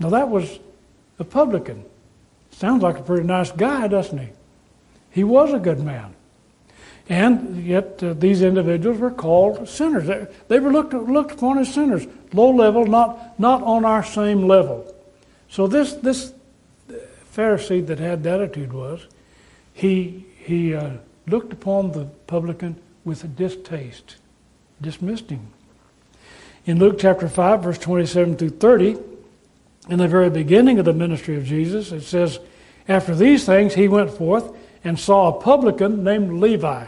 Now 0.00 0.10
that 0.10 0.28
was 0.28 0.58
a 1.18 1.24
publican. 1.24 1.84
Sounds 2.64 2.82
like 2.82 2.98
a 2.98 3.02
pretty 3.02 3.26
nice 3.26 3.52
guy, 3.52 3.88
doesn't 3.88 4.16
he? 4.16 4.28
He 5.10 5.22
was 5.22 5.52
a 5.52 5.58
good 5.58 5.80
man. 5.80 6.14
And 7.10 7.62
yet 7.62 8.02
uh, 8.02 8.14
these 8.14 8.40
individuals 8.40 8.98
were 8.98 9.10
called 9.10 9.68
sinners. 9.68 10.06
They, 10.06 10.26
they 10.48 10.60
were 10.60 10.72
looked, 10.72 10.94
looked 10.94 11.32
upon 11.32 11.58
as 11.58 11.74
sinners, 11.74 12.06
low 12.32 12.50
level, 12.50 12.86
not, 12.86 13.38
not 13.38 13.62
on 13.64 13.84
our 13.84 14.02
same 14.02 14.48
level. 14.48 14.90
So 15.50 15.66
this, 15.66 15.92
this 15.92 16.32
Pharisee 17.36 17.86
that 17.86 17.98
had 17.98 18.22
that 18.22 18.40
attitude 18.40 18.72
was, 18.72 19.08
he, 19.74 20.24
he 20.38 20.74
uh, 20.74 20.92
looked 21.26 21.52
upon 21.52 21.92
the 21.92 22.06
publican 22.26 22.80
with 23.04 23.24
a 23.24 23.28
distaste, 23.28 24.16
dismissed 24.80 25.28
him. 25.28 25.48
In 26.64 26.78
Luke 26.78 26.96
chapter 26.98 27.28
5, 27.28 27.62
verse 27.62 27.78
27 27.78 28.38
through 28.38 28.48
30, 28.48 28.96
in 29.90 29.98
the 29.98 30.08
very 30.08 30.30
beginning 30.30 30.78
of 30.78 30.86
the 30.86 30.94
ministry 30.94 31.36
of 31.36 31.44
Jesus, 31.44 31.92
it 31.92 32.00
says, 32.00 32.38
After 32.88 33.14
these 33.14 33.44
things 33.44 33.74
he 33.74 33.88
went 33.88 34.10
forth 34.10 34.54
and 34.82 34.98
saw 34.98 35.28
a 35.28 35.40
publican 35.40 36.04
named 36.04 36.40
Levi 36.40 36.86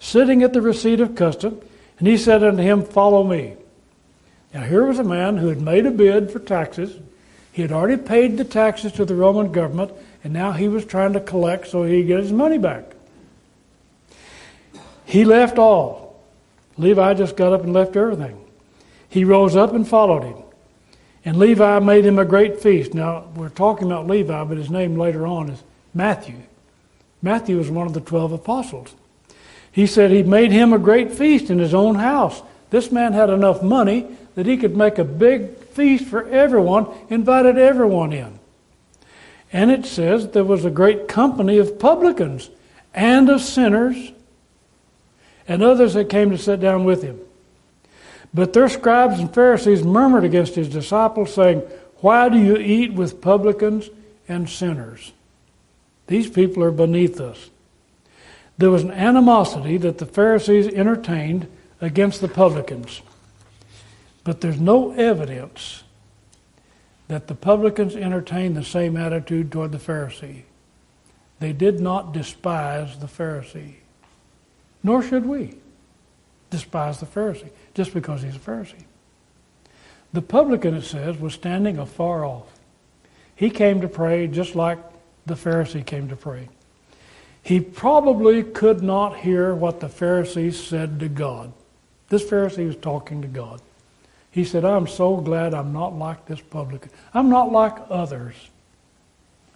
sitting 0.00 0.42
at 0.42 0.52
the 0.52 0.60
receipt 0.60 1.00
of 1.00 1.14
custom, 1.14 1.60
and 1.98 2.08
he 2.08 2.16
said 2.16 2.44
unto 2.44 2.62
him, 2.62 2.84
Follow 2.84 3.24
me. 3.24 3.54
Now 4.52 4.62
here 4.62 4.84
was 4.84 4.98
a 4.98 5.04
man 5.04 5.36
who 5.38 5.48
had 5.48 5.60
made 5.60 5.86
a 5.86 5.90
bid 5.90 6.30
for 6.30 6.38
taxes. 6.38 6.98
He 7.52 7.62
had 7.62 7.72
already 7.72 8.02
paid 8.02 8.36
the 8.36 8.44
taxes 8.44 8.92
to 8.92 9.04
the 9.04 9.14
Roman 9.14 9.52
government, 9.52 9.92
and 10.22 10.32
now 10.32 10.52
he 10.52 10.68
was 10.68 10.84
trying 10.84 11.14
to 11.14 11.20
collect 11.20 11.68
so 11.68 11.84
he'd 11.84 12.06
get 12.06 12.20
his 12.20 12.32
money 12.32 12.58
back. 12.58 12.84
He 15.04 15.24
left 15.24 15.58
all. 15.58 16.20
Levi 16.76 17.14
just 17.14 17.36
got 17.36 17.52
up 17.52 17.62
and 17.62 17.72
left 17.72 17.96
everything. 17.96 18.38
He 19.08 19.24
rose 19.24 19.56
up 19.56 19.72
and 19.72 19.88
followed 19.88 20.24
him. 20.24 20.36
And 21.26 21.38
Levi 21.38 21.80
made 21.80 22.06
him 22.06 22.20
a 22.20 22.24
great 22.24 22.60
feast. 22.60 22.94
Now, 22.94 23.24
we're 23.34 23.48
talking 23.48 23.90
about 23.90 24.06
Levi, 24.06 24.44
but 24.44 24.56
his 24.56 24.70
name 24.70 24.96
later 24.96 25.26
on 25.26 25.50
is 25.50 25.60
Matthew. 25.92 26.36
Matthew 27.20 27.58
was 27.58 27.68
one 27.68 27.88
of 27.88 27.94
the 27.94 28.00
12 28.00 28.30
apostles. 28.30 28.94
He 29.72 29.88
said 29.88 30.12
he 30.12 30.22
made 30.22 30.52
him 30.52 30.72
a 30.72 30.78
great 30.78 31.10
feast 31.10 31.50
in 31.50 31.58
his 31.58 31.74
own 31.74 31.96
house. 31.96 32.42
This 32.70 32.92
man 32.92 33.12
had 33.12 33.28
enough 33.28 33.60
money 33.60 34.06
that 34.36 34.46
he 34.46 34.56
could 34.56 34.76
make 34.76 34.98
a 34.98 35.04
big 35.04 35.56
feast 35.58 36.04
for 36.04 36.28
everyone, 36.28 36.86
invited 37.10 37.58
everyone 37.58 38.12
in. 38.12 38.38
And 39.52 39.72
it 39.72 39.84
says 39.84 40.28
there 40.28 40.44
was 40.44 40.64
a 40.64 40.70
great 40.70 41.08
company 41.08 41.58
of 41.58 41.80
publicans 41.80 42.50
and 42.94 43.28
of 43.28 43.42
sinners 43.42 44.12
and 45.48 45.60
others 45.60 45.94
that 45.94 46.08
came 46.08 46.30
to 46.30 46.38
sit 46.38 46.60
down 46.60 46.84
with 46.84 47.02
him. 47.02 47.18
But 48.36 48.52
their 48.52 48.68
scribes 48.68 49.18
and 49.18 49.32
Pharisees 49.32 49.82
murmured 49.82 50.24
against 50.24 50.56
his 50.56 50.68
disciples, 50.68 51.32
saying, 51.32 51.60
Why 52.00 52.28
do 52.28 52.36
you 52.36 52.58
eat 52.58 52.92
with 52.92 53.22
publicans 53.22 53.88
and 54.28 54.46
sinners? 54.46 55.14
These 56.06 56.28
people 56.28 56.62
are 56.62 56.70
beneath 56.70 57.18
us. 57.18 57.48
there 58.58 58.70
was 58.70 58.82
an 58.82 58.90
animosity 58.90 59.78
that 59.78 59.96
the 59.96 60.04
Pharisees 60.04 60.68
entertained 60.68 61.46
against 61.80 62.20
the 62.20 62.28
publicans. 62.28 63.00
But 64.22 64.42
there's 64.42 64.60
no 64.60 64.92
evidence 64.92 65.82
that 67.08 67.28
the 67.28 67.34
publicans 67.34 67.96
entertained 67.96 68.54
the 68.54 68.64
same 68.64 68.98
attitude 68.98 69.50
toward 69.50 69.72
the 69.72 69.78
Pharisee. 69.78 70.42
They 71.40 71.54
did 71.54 71.80
not 71.80 72.12
despise 72.12 72.98
the 72.98 73.06
Pharisee. 73.06 73.76
Nor 74.82 75.02
should 75.02 75.24
we 75.24 75.54
despise 76.50 77.00
the 77.00 77.06
Pharisee 77.06 77.50
just 77.76 77.92
because 77.92 78.22
he's 78.22 78.34
a 78.34 78.38
Pharisee. 78.38 78.84
The 80.14 80.22
publican, 80.22 80.74
it 80.74 80.82
says, 80.82 81.18
was 81.18 81.34
standing 81.34 81.76
afar 81.76 82.24
off. 82.24 82.48
He 83.36 83.50
came 83.50 83.82
to 83.82 83.88
pray 83.88 84.26
just 84.28 84.56
like 84.56 84.78
the 85.26 85.34
Pharisee 85.34 85.84
came 85.84 86.08
to 86.08 86.16
pray. 86.16 86.48
He 87.42 87.60
probably 87.60 88.42
could 88.42 88.82
not 88.82 89.18
hear 89.18 89.54
what 89.54 89.80
the 89.80 89.88
Pharisee 89.88 90.54
said 90.54 90.98
to 91.00 91.08
God. 91.08 91.52
This 92.08 92.24
Pharisee 92.24 92.66
was 92.66 92.76
talking 92.76 93.20
to 93.20 93.28
God. 93.28 93.60
He 94.30 94.44
said, 94.44 94.64
I'm 94.64 94.86
so 94.86 95.18
glad 95.18 95.52
I'm 95.52 95.74
not 95.74 95.96
like 95.98 96.24
this 96.24 96.40
publican. 96.40 96.90
I'm 97.12 97.28
not 97.28 97.52
like 97.52 97.76
others. 97.90 98.34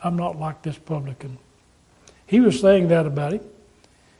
I'm 0.04 0.16
not 0.16 0.38
like 0.38 0.60
this 0.60 0.76
publican. 0.76 1.38
He 2.26 2.40
was 2.40 2.60
saying 2.60 2.88
that 2.88 3.06
about 3.06 3.32
him. 3.32 3.44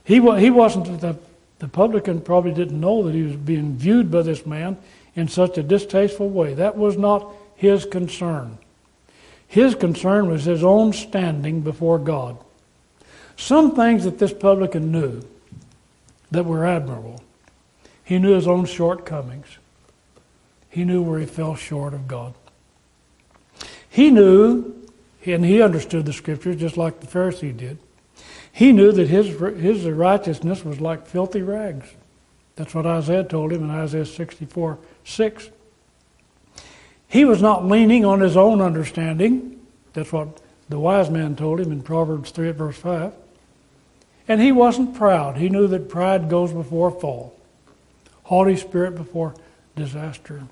He, 0.05 0.15
he 0.15 0.51
wasn't, 0.51 1.01
the, 1.01 1.19
the 1.61 1.69
publican 1.69 2.21
probably 2.21 2.53
didn't 2.53 2.81
know 2.81 3.03
that 3.05 3.15
he 3.15 3.23
was 3.23 3.37
being 3.37 3.77
viewed 3.77 4.11
by 4.11 4.23
this 4.23 4.45
man 4.45 4.79
in 5.15 5.29
such 5.29 5.59
a 5.59 5.63
distasteful 5.63 6.29
way. 6.29 6.55
That 6.55 6.77
was 6.77 6.97
not 6.97 7.33
his 7.55 7.85
concern. 7.85 8.59
His 9.47 9.75
concern 9.75 10.31
was 10.31 10.45
his 10.45 10.65
own 10.65 10.93
standing 10.93 11.61
before 11.61 11.99
God. 11.99 12.39
Some 13.37 13.77
things 13.77 14.05
that 14.05 14.19
this 14.19 14.33
publican 14.33 14.91
knew 14.91 15.23
that 16.31 16.47
were 16.47 16.65
admirable. 16.65 17.23
He 18.05 18.19
knew 18.19 18.35
his 18.35 18.49
own 18.49 18.65
shortcomings. 18.65 19.59
He 20.71 20.85
knew 20.85 21.03
where 21.03 21.19
he 21.19 21.27
fell 21.27 21.57
short 21.57 21.93
of 21.93 22.09
God. 22.09 22.35
He 23.89 24.11
knew, 24.11 24.89
and 25.27 25.45
he 25.45 25.61
understood 25.61 26.07
the 26.07 26.13
scriptures 26.13 26.57
just 26.57 26.77
like 26.77 27.01
the 27.01 27.07
Pharisee 27.07 27.55
did. 27.55 27.79
He 28.53 28.73
knew 28.73 28.93
that 28.93 29.09
his, 29.09 29.27
his 29.61 29.85
righteousness 29.85 30.65
was 30.65 30.81
like 30.81 31.07
filthy 31.07 31.43
rags. 31.43 31.87
That's 32.57 32.75
what 32.75 32.87
Isaiah 32.87 33.25
told 33.25 33.53
him 33.53 33.65
in 33.65 33.71
Isaiah 33.71 34.05
64 34.05 34.79
6. 35.05 35.51
He 37.09 37.25
was 37.25 37.43
not 37.43 37.67
leaning 37.67 38.05
on 38.05 38.21
his 38.21 38.37
own 38.37 38.61
understanding. 38.61 39.61
That's 39.93 40.13
what 40.13 40.41
the 40.69 40.79
wise 40.79 41.11
man 41.11 41.35
told 41.35 41.61
him 41.61 41.73
in 41.73 41.83
Proverbs 41.83 42.31
3 42.31 42.51
at 42.51 42.55
verse 42.57 42.77
5. 42.77 43.13
And 44.29 44.41
he 44.41 44.53
wasn't 44.53 44.95
proud. 44.95 45.37
He 45.37 45.49
knew 45.49 45.67
that 45.67 45.89
pride 45.89 46.29
goes 46.29 46.53
before 46.53 46.93
fall, 46.93 47.37
haughty 48.25 48.57
spirit 48.57 48.95
before 48.95 49.35
disaster. 49.75 50.45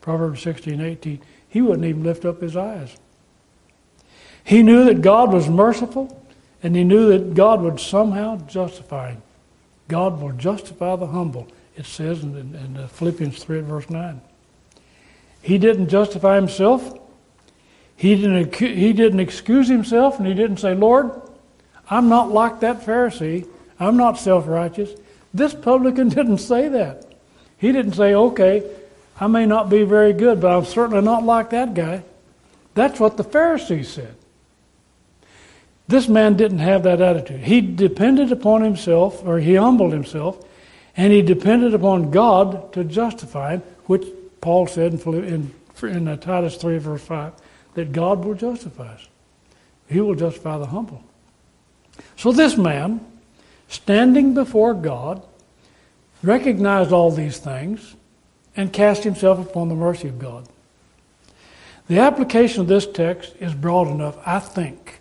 Proverbs 0.00 0.40
16, 0.40 0.80
18, 0.80 1.20
he 1.48 1.60
wouldn't 1.60 1.84
even 1.84 2.02
lift 2.02 2.24
up 2.24 2.40
his 2.40 2.56
eyes. 2.56 2.96
He 4.42 4.62
knew 4.62 4.84
that 4.86 5.02
God 5.02 5.32
was 5.32 5.48
merciful, 5.48 6.19
and 6.62 6.76
he 6.76 6.84
knew 6.84 7.08
that 7.08 7.34
God 7.34 7.62
would 7.62 7.80
somehow 7.80 8.36
justify 8.46 9.12
him. 9.12 9.22
God 9.88 10.20
will 10.20 10.32
justify 10.32 10.96
the 10.96 11.08
humble, 11.08 11.48
it 11.76 11.86
says 11.86 12.22
in, 12.22 12.36
in, 12.36 12.54
in 12.54 12.88
Philippians 12.88 13.42
3 13.42 13.60
verse 13.60 13.90
9. 13.90 14.20
He 15.42 15.58
didn't 15.58 15.88
justify 15.88 16.36
himself. 16.36 16.98
He 17.96 18.14
didn't, 18.14 18.54
he 18.54 18.92
didn't 18.92 19.20
excuse 19.20 19.68
himself, 19.68 20.18
and 20.18 20.26
he 20.26 20.34
didn't 20.34 20.58
say, 20.58 20.74
Lord, 20.74 21.10
I'm 21.88 22.08
not 22.08 22.30
like 22.30 22.60
that 22.60 22.80
Pharisee. 22.80 23.46
I'm 23.78 23.96
not 23.96 24.18
self 24.18 24.46
righteous. 24.46 24.90
This 25.34 25.54
publican 25.54 26.08
didn't 26.10 26.38
say 26.38 26.68
that. 26.68 27.06
He 27.58 27.72
didn't 27.72 27.94
say, 27.94 28.14
okay, 28.14 28.62
I 29.20 29.26
may 29.26 29.44
not 29.44 29.68
be 29.68 29.82
very 29.82 30.12
good, 30.12 30.40
but 30.40 30.56
I'm 30.56 30.64
certainly 30.64 31.02
not 31.02 31.24
like 31.24 31.50
that 31.50 31.74
guy. 31.74 32.02
That's 32.74 32.98
what 32.98 33.16
the 33.16 33.24
Pharisees 33.24 33.88
said. 33.88 34.14
This 35.90 36.08
man 36.08 36.36
didn't 36.36 36.60
have 36.60 36.84
that 36.84 37.00
attitude. 37.00 37.40
He 37.40 37.60
depended 37.60 38.30
upon 38.30 38.62
himself, 38.62 39.26
or 39.26 39.40
he 39.40 39.56
humbled 39.56 39.92
himself, 39.92 40.38
and 40.96 41.12
he 41.12 41.20
depended 41.20 41.74
upon 41.74 42.12
God 42.12 42.72
to 42.74 42.84
justify 42.84 43.54
him, 43.54 43.62
which 43.86 44.06
Paul 44.40 44.68
said 44.68 44.94
in, 44.94 45.24
in, 45.24 45.54
in 45.82 46.06
uh, 46.06 46.16
Titus 46.16 46.54
3, 46.56 46.78
verse 46.78 47.02
5, 47.02 47.32
that 47.74 47.90
God 47.90 48.24
will 48.24 48.34
justify 48.34 48.94
us. 48.94 49.08
He 49.88 50.00
will 50.00 50.14
justify 50.14 50.58
the 50.58 50.66
humble. 50.66 51.02
So 52.16 52.30
this 52.30 52.56
man, 52.56 53.04
standing 53.66 54.32
before 54.32 54.74
God, 54.74 55.20
recognized 56.22 56.92
all 56.92 57.10
these 57.10 57.38
things 57.38 57.96
and 58.56 58.72
cast 58.72 59.02
himself 59.02 59.40
upon 59.40 59.68
the 59.68 59.74
mercy 59.74 60.06
of 60.06 60.20
God. 60.20 60.46
The 61.88 61.98
application 61.98 62.60
of 62.60 62.68
this 62.68 62.86
text 62.86 63.34
is 63.40 63.54
broad 63.54 63.88
enough, 63.88 64.16
I 64.24 64.38
think, 64.38 64.99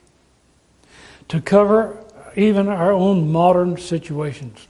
to 1.29 1.41
cover 1.41 1.97
even 2.35 2.67
our 2.67 2.91
own 2.91 3.31
modern 3.31 3.77
situations. 3.77 4.67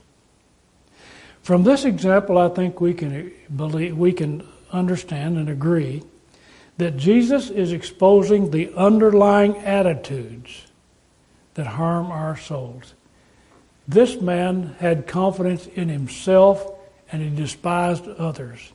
From 1.42 1.64
this 1.64 1.84
example, 1.84 2.38
I 2.38 2.48
think 2.48 2.80
we 2.80 2.94
can 2.94 3.32
believe, 3.54 3.96
we 3.96 4.12
can 4.12 4.46
understand 4.72 5.36
and 5.36 5.48
agree 5.48 6.02
that 6.78 6.96
Jesus 6.96 7.50
is 7.50 7.72
exposing 7.72 8.50
the 8.50 8.72
underlying 8.74 9.56
attitudes 9.58 10.66
that 11.54 11.66
harm 11.66 12.10
our 12.10 12.36
souls. 12.36 12.94
This 13.88 14.20
man 14.20 14.76
had 14.78 15.06
confidence 15.06 15.66
in 15.66 15.88
himself 15.88 16.78
and 17.10 17.22
he 17.22 17.30
despised 17.30 18.06
others. 18.06 18.72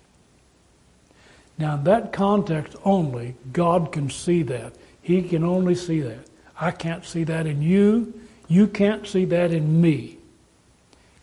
Now, 1.57 1.75
in 1.75 1.85
that 1.85 2.11
context 2.11 2.75
only, 2.83 3.35
God 3.53 3.91
can 3.91 4.09
see 4.09 4.43
that. 4.43 4.75
He 5.01 5.21
can 5.21 5.43
only 5.43 5.75
see 5.75 6.01
that. 6.01 6.27
I 6.59 6.71
can't 6.71 7.05
see 7.05 7.23
that 7.25 7.45
in 7.45 7.61
you. 7.61 8.13
You 8.47 8.67
can't 8.67 9.07
see 9.07 9.25
that 9.25 9.51
in 9.51 9.81
me. 9.81 10.17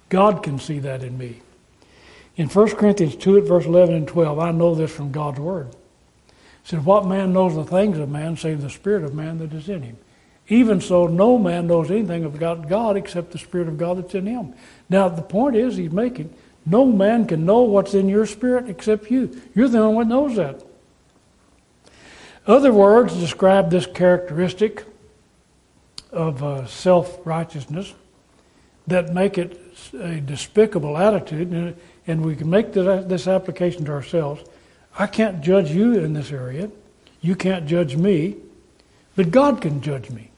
God 0.08 0.42
can 0.42 0.58
see 0.58 0.78
that 0.80 1.02
in 1.02 1.16
me. 1.16 1.40
In 2.36 2.48
1 2.48 2.76
Corinthians 2.76 3.16
2 3.16 3.38
at 3.38 3.44
verse 3.44 3.66
11 3.66 3.94
and 3.94 4.08
12, 4.08 4.38
I 4.38 4.50
know 4.52 4.74
this 4.74 4.90
from 4.90 5.12
God's 5.12 5.40
Word. 5.40 5.68
It 5.68 5.74
said, 6.64 6.84
What 6.84 7.06
man 7.06 7.32
knows 7.32 7.54
the 7.54 7.64
things 7.64 7.98
of 7.98 8.08
man 8.08 8.36
save 8.36 8.60
the 8.60 8.70
Spirit 8.70 9.04
of 9.04 9.14
man 9.14 9.38
that 9.38 9.52
is 9.52 9.68
in 9.68 9.82
him? 9.82 9.96
Even 10.48 10.80
so, 10.80 11.06
no 11.06 11.38
man 11.38 11.66
knows 11.66 11.90
anything 11.90 12.24
about 12.24 12.68
God 12.68 12.96
except 12.96 13.32
the 13.32 13.38
Spirit 13.38 13.68
of 13.68 13.78
God 13.78 13.98
that's 13.98 14.14
in 14.14 14.26
him. 14.26 14.54
Now, 14.88 15.08
the 15.08 15.22
point 15.22 15.56
is, 15.56 15.76
he's 15.76 15.92
making 15.92 16.34
no 16.64 16.86
man 16.86 17.26
can 17.26 17.44
know 17.44 17.62
what's 17.62 17.94
in 17.94 18.08
your 18.08 18.26
spirit 18.26 18.68
except 18.68 19.10
you. 19.10 19.40
You're 19.54 19.68
the 19.68 19.78
only 19.78 19.96
one 19.96 20.08
that 20.08 20.14
knows 20.14 20.36
that. 20.36 20.64
Other 22.46 22.72
words 22.72 23.14
describe 23.14 23.70
this 23.70 23.86
characteristic 23.86 24.84
of 26.12 26.42
uh, 26.42 26.66
self 26.66 27.18
righteousness 27.26 27.92
that 28.86 29.14
make 29.14 29.38
it 29.38 29.60
a 29.94 30.20
despicable 30.20 30.98
attitude, 30.98 31.50
and, 31.50 31.76
and 32.06 32.24
we 32.24 32.36
can 32.36 32.50
make 32.50 32.72
this, 32.72 33.04
this 33.06 33.26
application 33.26 33.84
to 33.86 33.92
ourselves. 33.92 34.42
I 34.98 35.06
can't 35.06 35.40
judge 35.40 35.70
you 35.70 35.94
in 35.94 36.12
this 36.12 36.30
area. 36.30 36.70
You 37.20 37.36
can't 37.36 37.66
judge 37.66 37.96
me, 37.96 38.36
but 39.16 39.30
God 39.30 39.60
can 39.60 39.80
judge 39.80 40.10
me. 40.10 40.30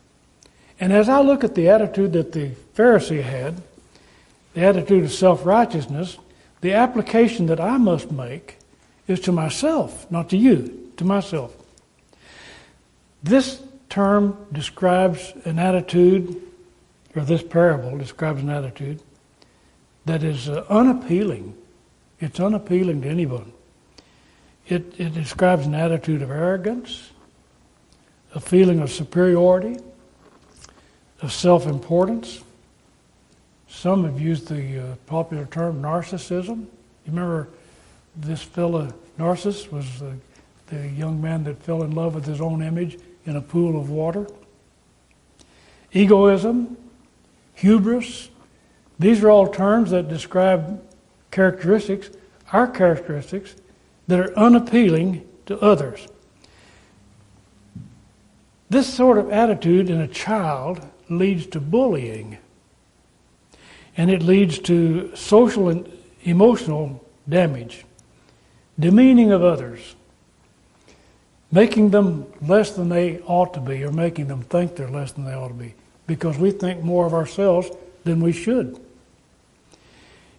And 0.79 0.93
as 0.93 1.09
I 1.09 1.21
look 1.21 1.45
at 1.45 1.55
the 1.55 1.69
attitude 1.69 2.13
that 2.13 2.33
the 2.33 2.51
Pharisee 2.77 3.23
had, 3.23 3.63
the 4.55 4.63
attitude 4.63 5.05
of 5.05 5.13
self 5.13 5.45
righteousness, 5.45 6.19
the 6.61 6.75
application 6.75 7.47
that 7.47 7.61
I 7.61 7.77
must 7.77 8.11
make 8.11 8.59
is 9.09 9.21
to 9.21 9.33
myself, 9.33 10.11
not 10.11 10.31
to 10.31 10.37
you, 10.37 10.93
to 10.97 11.05
myself. 11.05 11.55
This 13.23 13.63
term 13.89 14.47
describes 14.53 15.33
an 15.45 15.59
attitude, 15.59 16.43
or 17.15 17.23
this 17.23 17.43
parable 17.43 17.97
describes 17.99 18.43
an 18.43 18.51
attitude 18.51 19.03
that 20.07 20.23
is 20.23 20.49
uh, 20.49 20.65
unappealing. 20.69 21.57
It's 22.21 22.41
unappealing 22.41 23.03
to 23.03 23.09
anyone. 23.09 23.53
It, 24.67 24.99
it 24.99 25.15
describes 25.15 25.67
an 25.67 25.75
attitude 25.75 26.23
of 26.23 26.31
arrogance, 26.31 27.11
a 28.35 28.41
feeling 28.41 28.81
of 28.81 28.91
superiority, 28.91 29.79
of 31.21 31.33
self 31.33 31.67
importance, 31.67 32.43
some 33.75 34.05
have 34.05 34.21
used 34.21 34.49
the 34.49 34.79
uh, 34.79 34.95
popular 35.07 35.47
term 35.47 35.83
narcissism. 35.83 36.61
You 36.61 36.69
remember 37.09 37.49
this 38.17 38.41
fellow, 38.41 38.91
Narcissus, 39.19 39.71
was 39.71 39.99
the, 39.99 40.15
the 40.69 40.89
young 40.89 41.21
man 41.21 41.45
that 41.45 41.63
fell 41.63 41.83
in 41.83 41.91
love 41.91 42.15
with 42.15 42.25
his 42.25 42.41
own 42.41 42.63
image 42.63 42.99
in 43.27 43.37
a 43.37 43.41
pool 43.41 43.79
of 43.79 43.91
water. 43.91 44.27
Egoism, 45.93 46.77
hubris, 47.55 48.29
these 48.99 49.23
are 49.23 49.31
all 49.31 49.49
terms 49.49 49.91
that 49.91 50.09
describe 50.09 50.83
characteristics, 51.31 52.11
our 52.53 52.67
characteristics, 52.67 53.55
that 54.07 54.21
are 54.21 54.39
unappealing 54.39 55.27
to 55.47 55.59
others. 55.61 56.07
This 58.71 58.93
sort 58.93 59.19
of 59.19 59.31
attitude 59.31 59.91
in 59.91 60.01
a 60.01 60.09
child 60.09 60.87
leads 61.09 61.47
to 61.47 61.61
bullying 61.61 62.39
and 63.97 64.11
it 64.11 64.23
leads 64.23 64.59
to 64.59 65.15
social 65.15 65.69
and 65.69 65.91
emotional 66.25 67.05
damage, 67.29 67.85
demeaning 68.79 69.31
of 69.31 69.43
others, 69.43 69.95
making 71.53 71.91
them 71.91 72.27
less 72.43 72.73
than 72.73 72.89
they 72.89 73.21
ought 73.21 73.55
to 73.55 73.61
be, 73.61 73.85
or 73.85 73.93
making 73.93 74.29
them 74.29 74.43
think 74.43 74.77
they're 74.77 74.91
less 74.91 75.13
than 75.13 75.25
they 75.25 75.35
ought 75.35 75.49
to 75.49 75.55
be, 75.55 75.75
because 76.07 76.39
we 76.39 76.51
think 76.51 76.83
more 76.83 77.07
of 77.07 77.15
ourselves 77.15 77.71
than 78.05 78.21
we 78.21 78.33
should. 78.33 78.79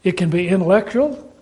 It 0.04 0.14
can 0.14 0.30
be 0.30 0.48
intellectual. 0.48 1.34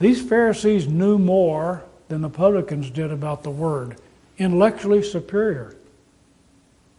These 0.00 0.22
Pharisees 0.22 0.88
knew 0.88 1.18
more 1.18 1.84
than 2.08 2.20
the 2.20 2.28
publicans 2.28 2.90
did 2.90 3.12
about 3.12 3.42
the 3.42 3.50
word, 3.50 3.96
intellectually 4.38 5.02
superior. 5.02 5.76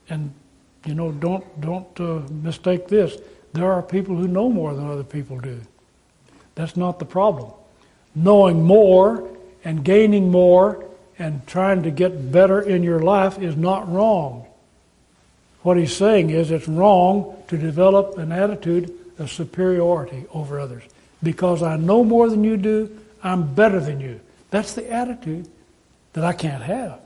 And 0.09 0.33
you 0.85 0.95
know, 0.95 1.11
don't 1.11 1.61
don't 1.61 1.99
uh, 1.99 2.21
mistake 2.31 2.87
this. 2.87 3.17
There 3.53 3.71
are 3.71 3.81
people 3.81 4.15
who 4.15 4.27
know 4.27 4.49
more 4.49 4.73
than 4.73 4.89
other 4.89 5.03
people 5.03 5.39
do. 5.39 5.59
That's 6.55 6.75
not 6.75 6.99
the 6.99 7.05
problem. 7.05 7.51
Knowing 8.15 8.63
more 8.63 9.29
and 9.63 9.83
gaining 9.83 10.31
more 10.31 10.85
and 11.19 11.45
trying 11.47 11.83
to 11.83 11.91
get 11.91 12.31
better 12.31 12.61
in 12.61 12.83
your 12.83 12.99
life 12.99 13.39
is 13.39 13.55
not 13.55 13.91
wrong. 13.91 14.45
What 15.61 15.77
he's 15.77 15.95
saying 15.95 16.29
is 16.29 16.51
it's 16.51 16.67
wrong 16.67 17.41
to 17.47 17.57
develop 17.57 18.17
an 18.17 18.31
attitude 18.31 18.93
of 19.19 19.31
superiority 19.31 20.25
over 20.33 20.59
others. 20.59 20.83
Because 21.21 21.63
I 21.63 21.77
know 21.77 22.03
more 22.03 22.29
than 22.29 22.43
you 22.43 22.57
do, 22.57 22.99
I'm 23.23 23.53
better 23.53 23.79
than 23.79 23.99
you. 24.01 24.19
That's 24.49 24.73
the 24.73 24.91
attitude 24.91 25.47
that 26.13 26.25
I 26.25 26.33
can't 26.33 26.63
have. 26.63 26.99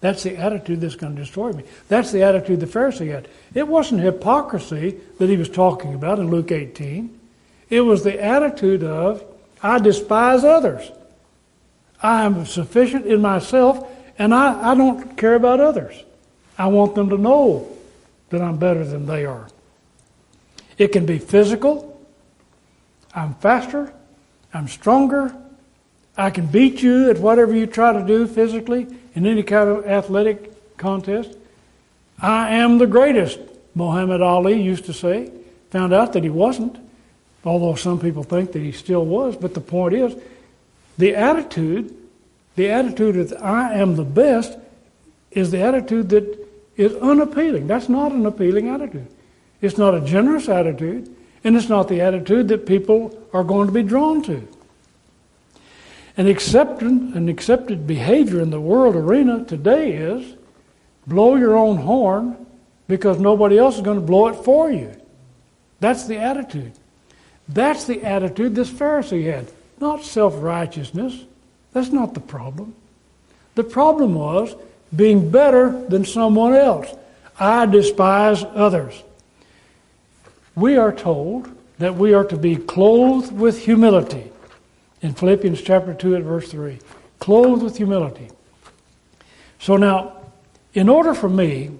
That's 0.00 0.22
the 0.22 0.36
attitude 0.36 0.80
that's 0.80 0.94
going 0.94 1.16
to 1.16 1.22
destroy 1.22 1.52
me. 1.52 1.64
That's 1.88 2.12
the 2.12 2.22
attitude 2.22 2.60
the 2.60 2.66
Pharisee 2.66 3.10
had. 3.10 3.26
It 3.54 3.66
wasn't 3.66 4.02
hypocrisy 4.02 5.00
that 5.18 5.28
he 5.28 5.36
was 5.36 5.48
talking 5.48 5.94
about 5.94 6.18
in 6.18 6.30
Luke 6.30 6.52
18. 6.52 7.18
It 7.68 7.80
was 7.80 8.04
the 8.04 8.22
attitude 8.22 8.84
of, 8.84 9.24
I 9.62 9.78
despise 9.80 10.44
others. 10.44 10.88
I 12.02 12.24
am 12.24 12.46
sufficient 12.46 13.06
in 13.06 13.20
myself, 13.20 13.88
and 14.18 14.34
I, 14.34 14.72
I 14.72 14.74
don't 14.74 15.16
care 15.16 15.34
about 15.34 15.60
others. 15.60 16.04
I 16.56 16.66
want 16.68 16.94
them 16.94 17.10
to 17.10 17.18
know 17.18 17.68
that 18.30 18.40
I'm 18.40 18.56
better 18.58 18.84
than 18.84 19.06
they 19.06 19.24
are. 19.24 19.48
It 20.76 20.88
can 20.88 21.06
be 21.06 21.18
physical. 21.18 22.00
I'm 23.14 23.34
faster. 23.34 23.92
I'm 24.54 24.68
stronger. 24.68 25.34
I 26.16 26.30
can 26.30 26.46
beat 26.46 26.82
you 26.82 27.10
at 27.10 27.18
whatever 27.18 27.54
you 27.54 27.66
try 27.66 27.92
to 27.92 28.04
do 28.04 28.26
physically 28.26 28.86
in 29.14 29.26
any 29.26 29.42
kind 29.42 29.68
of 29.68 29.86
athletic 29.86 30.76
contest. 30.76 31.36
I 32.20 32.56
am 32.56 32.78
the 32.78 32.86
greatest, 32.86 33.38
Muhammad 33.74 34.20
Ali 34.20 34.60
used 34.60 34.86
to 34.86 34.92
say. 34.92 35.30
Found 35.70 35.92
out 35.92 36.12
that 36.14 36.24
he 36.24 36.30
wasn't, 36.30 36.78
although 37.44 37.74
some 37.74 38.00
people 38.00 38.24
think 38.24 38.52
that 38.52 38.62
he 38.62 38.72
still 38.72 39.04
was. 39.04 39.36
But 39.36 39.54
the 39.54 39.60
point 39.60 39.94
is, 39.94 40.16
the 40.98 41.14
attitude, 41.14 41.94
the 42.56 42.68
attitude 42.68 43.14
that 43.28 43.42
I 43.42 43.74
am 43.74 43.96
the 43.96 44.04
best, 44.04 44.58
is 45.30 45.50
the 45.50 45.62
attitude 45.62 46.10
that 46.10 46.48
is 46.76 46.94
unappealing. 46.96 47.66
That's 47.66 47.88
not 47.88 48.12
an 48.12 48.26
appealing 48.26 48.68
attitude. 48.68 49.08
It's 49.60 49.78
not 49.78 49.94
a 49.94 50.00
generous 50.00 50.48
attitude, 50.48 51.14
and 51.44 51.56
it's 51.56 51.68
not 51.68 51.88
the 51.88 52.00
attitude 52.00 52.48
that 52.48 52.66
people 52.66 53.16
are 53.32 53.44
going 53.44 53.66
to 53.66 53.72
be 53.72 53.82
drawn 53.82 54.22
to. 54.24 54.46
An 56.16 56.26
an 56.26 57.28
accepted 57.28 57.86
behavior 57.86 58.40
in 58.40 58.50
the 58.50 58.60
world 58.60 58.96
arena 58.96 59.44
today 59.44 59.92
is 59.92 60.34
blow 61.06 61.36
your 61.36 61.56
own 61.56 61.76
horn 61.78 62.46
because 62.88 63.20
nobody 63.20 63.56
else 63.56 63.76
is 63.76 63.82
going 63.82 64.00
to 64.00 64.04
blow 64.04 64.26
it 64.26 64.34
for 64.44 64.70
you. 64.70 64.92
That's 65.80 66.06
the 66.06 66.18
attitude. 66.18 66.72
That's 67.48 67.84
the 67.84 68.02
attitude 68.02 68.54
this 68.54 68.68
Pharisee 68.68 69.32
had, 69.32 69.46
not 69.80 70.04
self 70.04 70.34
righteousness. 70.42 71.24
That's 71.72 71.90
not 71.90 72.14
the 72.14 72.20
problem. 72.20 72.74
The 73.54 73.64
problem 73.64 74.14
was 74.14 74.54
being 74.94 75.30
better 75.30 75.70
than 75.88 76.04
someone 76.04 76.54
else. 76.54 76.88
I 77.38 77.66
despise 77.66 78.44
others. 78.44 79.02
We 80.54 80.76
are 80.76 80.92
told 80.92 81.50
that 81.78 81.94
we 81.94 82.14
are 82.14 82.24
to 82.24 82.36
be 82.36 82.56
clothed 82.56 83.32
with 83.32 83.60
humility 83.60 84.30
in 85.02 85.14
Philippians 85.14 85.62
chapter 85.62 85.94
2 85.94 86.16
at 86.16 86.22
verse 86.22 86.50
3. 86.50 86.78
Clothed 87.20 87.62
with 87.62 87.76
humility. 87.76 88.28
So 89.60 89.76
now, 89.76 90.16
in 90.74 90.88
order 90.88 91.14
for 91.14 91.28
me 91.28 91.70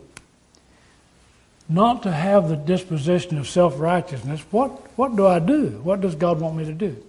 not 1.69 2.03
to 2.05 2.13
have 2.13 2.49
the 2.49 2.57
disposition 2.57 3.39
of 3.39 3.49
self 3.49 3.79
righteousness, 3.79 4.41
what, 4.51 4.71
what 4.97 5.17
do 5.17 5.27
I 5.27 5.39
do? 5.39 5.81
What 5.83 6.01
does 6.01 6.15
God 6.15 6.41
want 6.41 6.57
me 6.57 6.65
to 6.65 6.73
do? 6.73 7.03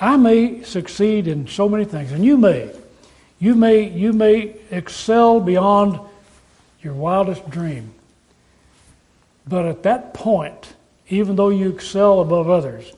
I 0.00 0.16
may 0.16 0.62
succeed 0.62 1.26
in 1.26 1.46
so 1.46 1.68
many 1.68 1.84
things, 1.84 2.12
and 2.12 2.24
you 2.24 2.36
may. 2.36 2.70
You 3.38 3.54
may, 3.54 3.88
you 3.88 4.12
may 4.12 4.56
excel 4.70 5.40
beyond 5.40 6.00
your 6.82 6.94
wildest 6.94 7.48
dream. 7.50 7.92
But 9.46 9.66
at 9.66 9.82
that 9.84 10.14
point, 10.14 10.74
even 11.08 11.36
though 11.36 11.50
you 11.50 11.70
excel 11.70 12.20
above 12.20 12.50
others, 12.50 12.92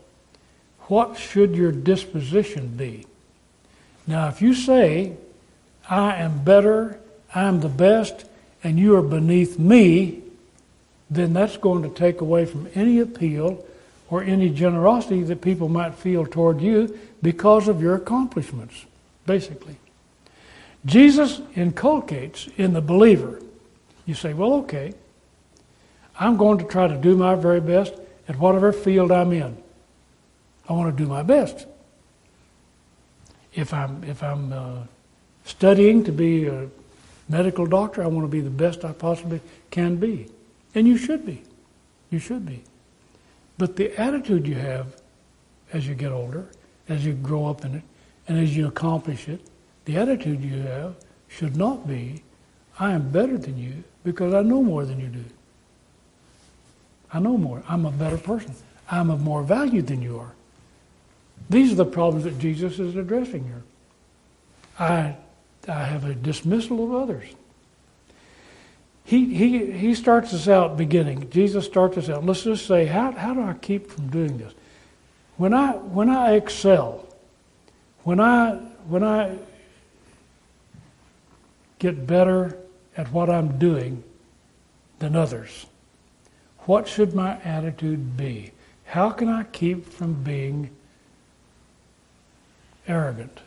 what 0.83 1.17
should 1.17 1.55
your 1.55 1.73
disposition 1.73 2.77
be? 2.77 3.07
Now, 4.07 4.29
if 4.29 4.41
you 4.41 4.55
say, 4.55 5.13
I 5.89 6.17
am 6.17 6.43
better, 6.43 6.99
I'm 7.35 7.61
the 7.61 7.69
best, 7.69 8.25
and 8.65 8.79
you 8.79 8.97
are 8.97 9.03
beneath 9.03 9.59
me, 9.59 10.23
then 11.11 11.33
that's 11.33 11.57
going 11.57 11.83
to 11.83 11.91
take 11.91 12.21
away 12.21 12.45
from 12.47 12.69
any 12.75 12.99
appeal 13.01 13.65
or 14.11 14.23
any 14.23 14.49
generosity 14.49 15.23
that 15.23 15.41
people 15.41 15.69
might 15.69 15.95
feel 15.95 16.27
toward 16.27 16.61
you 16.61 16.99
because 17.23 17.69
of 17.69 17.83
your 17.83 17.95
accomplishments, 17.95 18.87
basically. 19.27 19.77
Jesus 20.87 21.41
inculcates 21.55 22.49
in 22.57 22.73
the 22.73 22.81
believer. 22.81 23.41
You 24.07 24.15
say, 24.15 24.33
well, 24.33 24.55
okay, 24.55 24.95
I'm 26.19 26.37
going 26.37 26.59
to 26.59 26.65
try 26.65 26.89
to 26.89 26.97
do 26.97 27.17
my 27.17 27.35
very 27.35 27.61
best 27.61 27.95
at 28.27 28.39
whatever 28.39 28.73
field 28.73 29.13
I'm 29.13 29.33
in. 29.33 29.57
I 30.69 30.73
want 30.73 30.97
to 30.97 31.03
do 31.03 31.09
my 31.09 31.23
best. 31.23 31.67
If 33.55 33.73
I'm, 33.73 34.05
if 34.05 34.23
I'm 34.23 34.53
uh, 34.53 34.83
studying 35.45 36.05
to 36.05 36.13
be 36.13 36.47
a 36.47 36.69
medical 37.29 37.67
doctor, 37.67 38.03
I 38.03 38.07
want 38.07 38.25
to 38.25 38.31
be 38.31 38.41
the 38.41 38.51
best 38.51 38.85
I 38.85 38.93
possibly 38.93 39.41
can 39.71 39.97
be. 39.97 40.29
And 40.75 40.87
you 40.87 40.97
should 40.97 41.27
be. 41.27 41.43
You 42.11 42.19
should 42.19 42.47
be. 42.47 42.63
But 43.59 43.77
the 43.77 43.97
attitude 44.01 44.47
you 44.47 44.55
have 44.55 44.97
as 45.73 45.87
you 45.87 45.95
get 45.95 46.13
older, 46.13 46.47
as 46.89 47.05
you 47.05 47.13
grow 47.13 47.47
up 47.47 47.65
in 47.65 47.75
it, 47.75 47.83
and 48.29 48.39
as 48.39 48.57
you 48.57 48.69
accomplish 48.69 49.29
it, 49.29 49.41
the 49.85 49.97
attitude 49.97 50.43
you 50.43 50.61
have 50.63 50.95
should 51.29 51.57
not 51.57 51.87
be, 51.87 52.23
I 52.79 52.93
am 52.93 53.11
better 53.11 53.37
than 53.37 53.59
you 53.59 53.83
because 54.05 54.33
I 54.33 54.43
know 54.43 54.63
more 54.63 54.85
than 54.85 55.01
you 55.01 55.09
do. 55.09 55.25
I 57.13 57.19
know 57.19 57.37
more. 57.37 57.63
I'm 57.69 57.85
a 57.87 57.91
better 57.91 58.19
person. 58.19 58.55
I'm 58.91 59.11
of 59.11 59.21
more 59.21 59.43
value 59.43 59.83
than 59.83 60.03
you 60.03 60.19
are. 60.19 60.33
These 61.51 61.73
are 61.73 61.77
the 61.77 61.85
problems 61.85 62.25
that 62.25 62.39
Jesus 62.39 62.79
is 62.79 62.97
addressing 62.97 63.45
here. 63.45 63.63
I, 64.79 65.17
I 65.67 65.85
have 65.85 66.05
a 66.05 66.15
dismissal 66.15 66.85
of 66.85 67.03
others. 67.03 67.29
He, 69.09 69.25
he, 69.35 69.73
he 69.73 69.95
starts 69.95 70.35
us 70.35 70.49
out 70.49 70.77
beginning. 70.77 71.31
Jesus 71.31 71.65
starts 71.65 71.97
us 71.97 72.11
out. 72.11 72.27
Let's 72.27 72.43
just 72.43 72.67
say, 72.67 72.85
how, 72.85 73.11
how 73.13 73.33
do 73.33 73.41
I 73.41 73.55
keep 73.55 73.91
from 73.91 74.09
doing 74.09 74.37
this? 74.37 74.53
When 75.39 75.55
I, 75.55 75.71
when 75.77 76.11
I 76.11 76.35
excel, 76.35 77.07
when 78.03 78.21
I, 78.21 78.57
when 78.87 79.03
I 79.03 79.39
get 81.79 82.07
better 82.07 82.59
at 82.99 83.11
what 83.11 83.31
I'm 83.31 83.59
doing 83.59 84.05
than 84.99 85.17
others, 85.17 85.65
what 86.67 86.87
should 86.87 87.15
my 87.15 87.41
attitude 87.41 88.15
be? 88.15 88.53
How 88.85 89.09
can 89.09 89.31
I 89.31 89.45
keep 89.45 89.87
from 89.87 90.23
being 90.23 90.69
arrogant? 92.87 93.41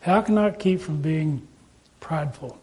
How 0.00 0.22
can 0.22 0.36
I 0.36 0.50
keep 0.50 0.80
from 0.80 1.02
being 1.02 1.46
prideful? 2.00 2.58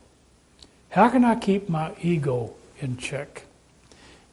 How 0.93 1.09
can 1.09 1.25
I 1.25 1.33
keep 1.33 1.69
my 1.69 1.91
ego 2.03 2.53
in 2.79 2.97
check? 2.97 3.45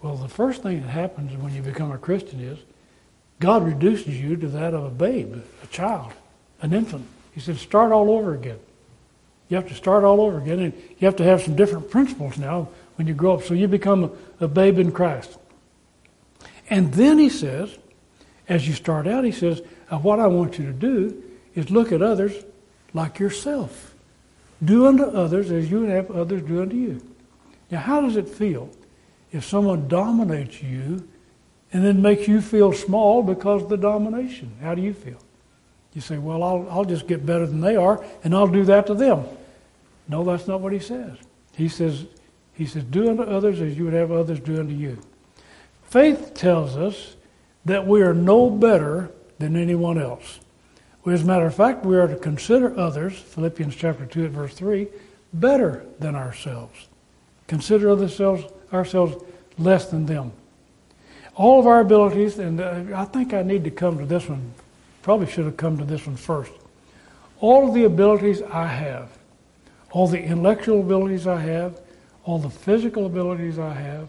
Well, 0.02 0.16
the 0.16 0.28
first 0.28 0.62
thing 0.62 0.82
that 0.82 0.88
happens 0.88 1.34
when 1.34 1.54
you 1.54 1.62
become 1.62 1.90
a 1.90 1.96
Christian 1.96 2.38
is 2.38 2.58
God 3.38 3.64
reduces 3.64 4.20
you 4.20 4.36
to 4.36 4.46
that 4.48 4.74
of 4.74 4.84
a 4.84 4.90
babe, 4.90 5.42
a 5.62 5.66
child, 5.68 6.12
an 6.60 6.74
infant. 6.74 7.06
He 7.32 7.40
said, 7.40 7.56
start 7.56 7.92
all 7.92 8.10
over 8.10 8.34
again. 8.34 8.58
You 9.48 9.56
have 9.56 9.68
to 9.68 9.74
start 9.74 10.04
all 10.04 10.20
over 10.20 10.36
again, 10.36 10.58
and 10.58 10.74
you 10.98 11.06
have 11.06 11.16
to 11.16 11.24
have 11.24 11.40
some 11.40 11.56
different 11.56 11.90
principles 11.90 12.36
now 12.36 12.68
when 12.96 13.06
you 13.06 13.14
grow 13.14 13.36
up. 13.36 13.42
So 13.42 13.54
you 13.54 13.66
become 13.66 14.12
a, 14.40 14.44
a 14.44 14.48
babe 14.48 14.78
in 14.78 14.92
Christ. 14.92 15.38
And 16.68 16.92
then 16.92 17.18
he 17.18 17.30
says, 17.30 17.74
as 18.50 18.68
you 18.68 18.74
start 18.74 19.06
out, 19.06 19.24
he 19.24 19.32
says, 19.32 19.62
what 19.88 20.20
I 20.20 20.26
want 20.26 20.58
you 20.58 20.66
to 20.66 20.74
do 20.74 21.22
is 21.54 21.70
look 21.70 21.90
at 21.90 22.02
others 22.02 22.34
like 22.92 23.18
yourself. 23.18 23.89
Do 24.62 24.86
unto 24.86 25.04
others 25.04 25.50
as 25.50 25.70
you 25.70 25.80
would 25.80 25.90
have 25.90 26.10
others 26.10 26.42
do 26.42 26.62
unto 26.62 26.76
you. 26.76 27.00
Now, 27.70 27.80
how 27.80 28.00
does 28.00 28.16
it 28.16 28.28
feel 28.28 28.70
if 29.32 29.44
someone 29.44 29.88
dominates 29.88 30.62
you 30.62 31.08
and 31.72 31.84
then 31.84 32.02
makes 32.02 32.26
you 32.26 32.40
feel 32.40 32.72
small 32.72 33.22
because 33.22 33.62
of 33.62 33.68
the 33.68 33.76
domination. 33.76 34.52
How 34.60 34.74
do 34.74 34.82
you 34.82 34.92
feel? 34.92 35.18
You 35.94 36.00
say, 36.00 36.18
Well, 36.18 36.42
I'll, 36.42 36.66
I'll 36.70 36.84
just 36.84 37.06
get 37.06 37.24
better 37.24 37.46
than 37.46 37.60
they 37.60 37.76
are, 37.76 38.04
and 38.24 38.34
I'll 38.34 38.48
do 38.48 38.64
that 38.64 38.86
to 38.88 38.94
them. 38.94 39.24
No, 40.08 40.24
that's 40.24 40.48
not 40.48 40.60
what 40.60 40.72
he 40.72 40.78
says. 40.78 41.16
He 41.54 41.68
says, 41.68 42.06
he 42.54 42.66
says, 42.66 42.84
Do 42.84 43.08
unto 43.08 43.22
others 43.22 43.60
as 43.60 43.76
you 43.76 43.84
would 43.84 43.94
have 43.94 44.10
others 44.10 44.40
do 44.40 44.58
unto 44.58 44.74
you. 44.74 44.98
Faith 45.84 46.34
tells 46.34 46.76
us 46.76 47.16
that 47.64 47.86
we 47.86 48.02
are 48.02 48.14
no 48.14 48.50
better 48.50 49.10
than 49.38 49.56
anyone 49.56 50.00
else. 50.00 50.40
As 51.06 51.22
a 51.22 51.24
matter 51.24 51.46
of 51.46 51.54
fact, 51.54 51.84
we 51.84 51.96
are 51.96 52.06
to 52.06 52.16
consider 52.16 52.78
others, 52.78 53.18
Philippians 53.18 53.74
chapter 53.74 54.04
2 54.04 54.26
at 54.26 54.30
verse 54.32 54.54
3, 54.54 54.86
better 55.32 55.84
than 55.98 56.14
ourselves. 56.14 56.88
Consider 57.46 57.90
ourselves, 57.90 58.44
ourselves 58.72 59.24
less 59.58 59.86
than 59.86 60.04
them. 60.04 60.32
All 61.36 61.58
of 61.58 61.66
our 61.66 61.80
abilities, 61.80 62.38
and 62.38 62.60
uh, 62.60 62.84
I 62.94 63.06
think 63.06 63.32
I 63.32 63.42
need 63.42 63.64
to 63.64 63.70
come 63.70 63.96
to 63.98 64.04
this 64.04 64.28
one, 64.28 64.52
probably 65.02 65.26
should 65.26 65.46
have 65.46 65.56
come 65.56 65.78
to 65.78 65.84
this 65.84 66.06
one 66.06 66.16
first. 66.16 66.52
All 67.40 67.68
of 67.68 67.74
the 67.74 67.84
abilities 67.84 68.42
I 68.42 68.66
have, 68.66 69.08
all 69.92 70.06
the 70.06 70.22
intellectual 70.22 70.80
abilities 70.80 71.26
I 71.26 71.40
have, 71.40 71.80
all 72.24 72.38
the 72.38 72.50
physical 72.50 73.06
abilities 73.06 73.58
I 73.58 73.72
have, 73.72 74.08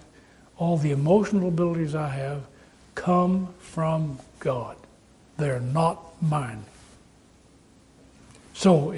all 0.58 0.78
the 0.78 0.92
emotional 0.92 1.48
abilities 1.48 1.96
I 1.96 2.10
have, 2.10 2.44
come 2.96 3.48
from 3.60 4.20
God. 4.40 4.76
They're 5.38 5.62
not 5.62 6.22
mine. 6.22 6.66
So 8.62 8.94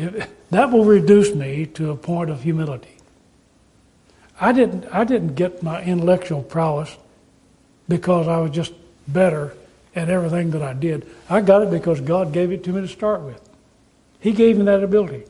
that 0.49 0.74
will 0.74 0.84
reduce 0.84 1.34
me 1.34 1.66
to 1.68 1.91
a 1.91 1.95
point 1.95 2.30
of 2.30 2.43
humility. 2.43 2.97
I 4.41 4.51
didn't, 4.51 4.86
I 4.91 5.05
didn't 5.05 5.36
get 5.36 5.64
my 5.64 5.82
intellectual 5.82 6.43
prowess 6.43 6.97
because 7.88 8.28
I 8.28 8.39
was 8.39 8.51
just 8.51 8.74
better 9.07 9.55
at 9.95 10.09
everything 10.09 10.51
that 10.51 10.61
I 10.61 10.74
did. 10.74 11.09
I 11.30 11.39
got 11.39 11.64
it 11.64 11.72
because 11.72 12.01
God 12.01 12.34
gave 12.34 12.51
it 12.51 12.66
to 12.66 12.74
me 12.74 12.82
to 12.82 12.89
start 12.89 13.22
with. 13.22 13.39
He 14.20 14.34
gave 14.34 14.57
me 14.57 14.66
that 14.66 14.84
ability. 14.84 15.24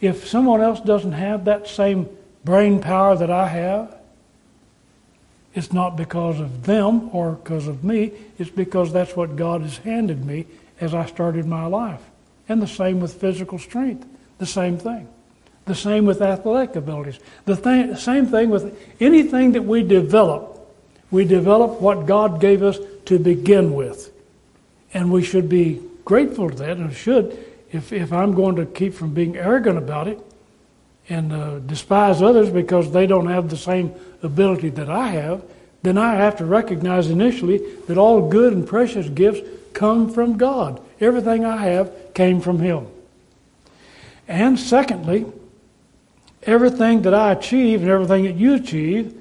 If 0.00 0.26
someone 0.26 0.60
else 0.60 0.80
doesn't 0.80 1.12
have 1.12 1.44
that 1.44 1.68
same 1.68 2.08
brain 2.44 2.80
power 2.80 3.14
that 3.14 3.30
I 3.30 3.46
have, 3.46 3.96
it's 5.54 5.72
not 5.72 5.96
because 5.96 6.40
of 6.40 6.66
them 6.66 7.14
or 7.14 7.34
because 7.34 7.68
of 7.68 7.84
me. 7.84 8.10
It's 8.36 8.50
because 8.50 8.92
that's 8.92 9.14
what 9.14 9.36
God 9.36 9.62
has 9.62 9.78
handed 9.78 10.26
me 10.26 10.46
as 10.80 10.92
I 10.92 11.06
started 11.06 11.46
my 11.46 11.66
life. 11.66 12.02
And 12.48 12.62
the 12.62 12.66
same 12.66 13.00
with 13.00 13.14
physical 13.14 13.58
strength. 13.58 14.06
The 14.38 14.46
same 14.46 14.78
thing. 14.78 15.08
The 15.64 15.74
same 15.74 16.06
with 16.06 16.22
athletic 16.22 16.76
abilities. 16.76 17.18
The 17.44 17.56
th- 17.56 17.98
same 17.98 18.26
thing 18.26 18.50
with 18.50 18.76
anything 19.00 19.52
that 19.52 19.62
we 19.62 19.82
develop. 19.82 20.52
We 21.10 21.24
develop 21.24 21.80
what 21.80 22.06
God 22.06 22.40
gave 22.40 22.62
us 22.62 22.78
to 23.06 23.18
begin 23.18 23.74
with. 23.74 24.12
And 24.94 25.10
we 25.10 25.22
should 25.22 25.48
be 25.48 25.82
grateful 26.04 26.50
to 26.50 26.56
that, 26.56 26.76
and 26.76 26.92
should, 26.94 27.44
if, 27.72 27.92
if 27.92 28.12
I'm 28.12 28.32
going 28.32 28.56
to 28.56 28.64
keep 28.64 28.94
from 28.94 29.12
being 29.12 29.36
arrogant 29.36 29.76
about 29.76 30.06
it 30.08 30.20
and 31.08 31.32
uh, 31.32 31.58
despise 31.58 32.22
others 32.22 32.48
because 32.48 32.92
they 32.92 33.06
don't 33.06 33.26
have 33.26 33.50
the 33.50 33.56
same 33.56 33.92
ability 34.22 34.70
that 34.70 34.88
I 34.88 35.08
have, 35.08 35.42
then 35.82 35.98
I 35.98 36.14
have 36.14 36.36
to 36.38 36.44
recognize 36.44 37.10
initially 37.10 37.58
that 37.86 37.98
all 37.98 38.28
good 38.28 38.52
and 38.52 38.66
precious 38.66 39.08
gifts 39.08 39.40
come 39.72 40.12
from 40.12 40.36
God. 40.36 40.80
Everything 41.00 41.44
I 41.44 41.58
have 41.58 42.05
came 42.16 42.40
from 42.40 42.58
Him. 42.58 42.88
And 44.26 44.58
secondly, 44.58 45.26
everything 46.42 47.02
that 47.02 47.14
I 47.14 47.32
achieve 47.32 47.82
and 47.82 47.90
everything 47.90 48.24
that 48.24 48.34
you 48.34 48.54
achieve 48.54 49.14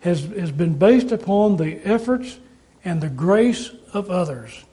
has, 0.00 0.22
has 0.22 0.52
been 0.52 0.74
based 0.74 1.10
upon 1.10 1.56
the 1.56 1.80
efforts 1.84 2.38
and 2.84 3.00
the 3.00 3.08
grace 3.08 3.70
of 3.92 4.10
others. 4.10 4.64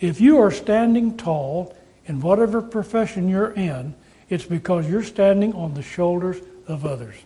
If 0.00 0.20
you 0.20 0.38
are 0.38 0.50
standing 0.50 1.16
tall 1.16 1.76
in 2.06 2.20
whatever 2.20 2.62
profession 2.62 3.28
you're 3.28 3.52
in, 3.52 3.94
it's 4.30 4.44
because 4.44 4.88
you're 4.88 5.02
standing 5.02 5.52
on 5.54 5.74
the 5.74 5.82
shoulders 5.82 6.38
of 6.68 6.86
others. 6.86 7.16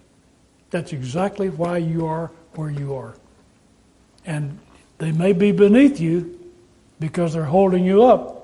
That's 0.70 0.92
exactly 0.92 1.50
why 1.50 1.78
you 1.78 2.06
are 2.06 2.30
where 2.54 2.70
you 2.70 2.94
are. 2.94 3.14
And 4.24 4.58
they 4.98 5.12
may 5.12 5.32
be 5.32 5.52
beneath 5.52 6.00
you 6.00 6.38
because 7.00 7.34
they're 7.34 7.44
holding 7.44 7.84
you 7.84 8.02
up, 8.02 8.37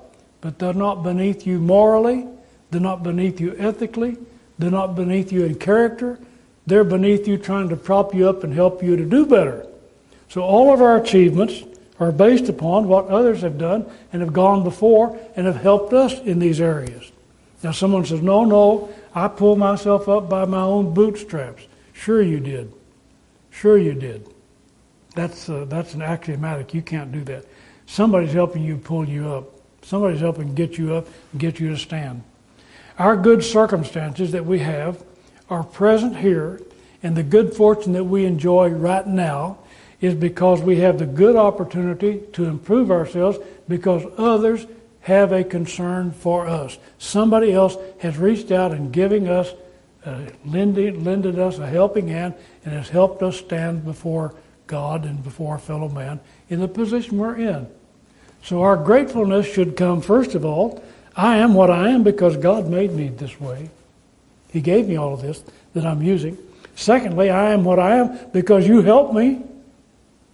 but 0.45 0.59
they're 0.59 0.73
not 0.73 1.01
beneath 1.01 1.47
you 1.47 1.57
morally, 1.57 2.27
they're 2.69 2.79
not 2.79 3.01
beneath 3.01 3.41
you 3.41 3.55
ethically, 3.57 4.15
they're 4.59 4.69
not 4.69 4.95
beneath 4.95 5.31
you 5.31 5.43
in 5.43 5.55
character, 5.55 6.19
they're 6.67 6.83
beneath 6.83 7.27
you 7.27 7.35
trying 7.35 7.67
to 7.67 7.75
prop 7.75 8.13
you 8.13 8.29
up 8.29 8.43
and 8.43 8.53
help 8.53 8.83
you 8.83 8.95
to 8.95 9.05
do 9.05 9.25
better. 9.25 9.65
So 10.29 10.43
all 10.43 10.71
of 10.71 10.83
our 10.83 10.97
achievements 10.97 11.63
are 11.99 12.11
based 12.11 12.47
upon 12.47 12.87
what 12.87 13.07
others 13.07 13.41
have 13.41 13.57
done 13.57 13.89
and 14.13 14.21
have 14.21 14.33
gone 14.33 14.63
before 14.63 15.19
and 15.35 15.47
have 15.47 15.55
helped 15.55 15.93
us 15.93 16.19
in 16.19 16.37
these 16.37 16.61
areas. 16.61 17.11
Now 17.63 17.71
someone 17.71 18.05
says, 18.05 18.21
no, 18.21 18.45
no, 18.45 18.93
I 19.15 19.29
pull 19.29 19.55
myself 19.55 20.07
up 20.07 20.29
by 20.29 20.45
my 20.45 20.61
own 20.61 20.93
bootstraps. 20.93 21.63
Sure 21.91 22.21
you 22.21 22.39
did. 22.39 22.71
Sure 23.49 23.79
you 23.79 23.95
did. 23.95 24.29
That's, 25.15 25.49
uh, 25.49 25.65
that's 25.67 25.95
an 25.95 26.03
axiomatic. 26.03 26.71
You 26.75 26.83
can't 26.83 27.11
do 27.11 27.23
that. 27.23 27.45
Somebody's 27.87 28.33
helping 28.33 28.61
you 28.61 28.77
pull 28.77 29.09
you 29.09 29.27
up. 29.27 29.54
Somebody's 29.85 30.19
helping 30.19 30.55
get 30.55 30.79
you 30.79 30.95
up 30.95 31.07
and 31.31 31.39
get 31.39 31.59
you 31.59 31.69
to 31.69 31.77
stand. 31.77 32.23
Our 32.97 33.15
good 33.15 33.43
circumstances 33.43 34.31
that 34.31 34.43
we 34.43 34.59
have 34.59 35.03
are 35.47 35.63
present 35.63 36.17
here, 36.17 36.59
and 37.03 37.15
the 37.15 37.21
good 37.21 37.53
fortune 37.53 37.93
that 37.93 38.03
we 38.03 38.25
enjoy 38.25 38.69
right 38.69 39.05
now 39.05 39.59
is 40.01 40.15
because 40.15 40.59
we 40.59 40.77
have 40.77 40.97
the 40.97 41.05
good 41.05 41.35
opportunity 41.35 42.23
to 42.33 42.45
improve 42.45 42.89
ourselves 42.89 43.37
because 43.67 44.03
others 44.17 44.65
have 45.01 45.31
a 45.31 45.43
concern 45.43 46.11
for 46.11 46.47
us. 46.47 46.79
Somebody 46.97 47.53
else 47.53 47.77
has 47.99 48.17
reached 48.17 48.51
out 48.51 48.71
and 48.71 48.91
giving 48.91 49.27
us, 49.27 49.53
uh, 50.03 50.21
lended, 50.45 51.05
lended 51.05 51.37
us 51.37 51.59
a 51.59 51.67
helping 51.67 52.07
hand 52.07 52.33
and 52.63 52.73
has 52.73 52.89
helped 52.89 53.21
us 53.21 53.37
stand 53.37 53.85
before 53.85 54.33
God 54.65 55.05
and 55.05 55.23
before 55.23 55.59
fellow 55.59 55.89
man 55.89 56.19
in 56.49 56.59
the 56.59 56.67
position 56.67 57.19
we're 57.19 57.35
in. 57.35 57.67
So 58.43 58.61
our 58.61 58.77
gratefulness 58.77 59.51
should 59.51 59.75
come, 59.75 60.01
first 60.01 60.35
of 60.35 60.45
all, 60.45 60.83
I 61.15 61.37
am 61.37 61.53
what 61.53 61.71
I 61.71 61.89
am 61.89 62.03
because 62.03 62.37
God 62.37 62.67
made 62.67 62.91
me 62.91 63.07
this 63.07 63.39
way. 63.39 63.69
He 64.51 64.61
gave 64.61 64.87
me 64.87 64.97
all 64.97 65.13
of 65.13 65.21
this 65.21 65.43
that 65.73 65.85
I'm 65.85 66.01
using. 66.01 66.37
Secondly, 66.75 67.29
I 67.29 67.51
am 67.51 67.63
what 67.63 67.79
I 67.79 67.97
am 67.97 68.17
because 68.31 68.67
you 68.67 68.81
helped 68.81 69.13
me. 69.13 69.41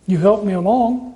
You 0.08 0.18
helped 0.18 0.44
me 0.44 0.54
along. 0.54 1.12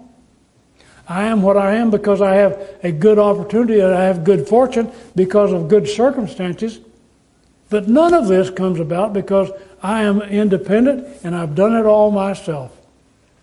I 1.07 1.25
am 1.25 1.41
what 1.41 1.57
I 1.57 1.75
am 1.75 1.91
because 1.91 2.21
I 2.21 2.35
have 2.35 2.77
a 2.83 2.91
good 2.91 3.19
opportunity 3.19 3.79
and 3.79 3.93
I 3.93 4.03
have 4.03 4.23
good 4.23 4.47
fortune 4.47 4.91
because 5.15 5.51
of 5.51 5.67
good 5.67 5.87
circumstances. 5.87 6.79
But 7.69 7.87
none 7.87 8.13
of 8.13 8.27
this 8.27 8.49
comes 8.49 8.79
about 8.79 9.13
because 9.13 9.51
I 9.81 10.03
am 10.03 10.21
independent 10.21 11.07
and 11.23 11.35
I've 11.35 11.55
done 11.55 11.75
it 11.75 11.85
all 11.85 12.11
myself. 12.11 12.75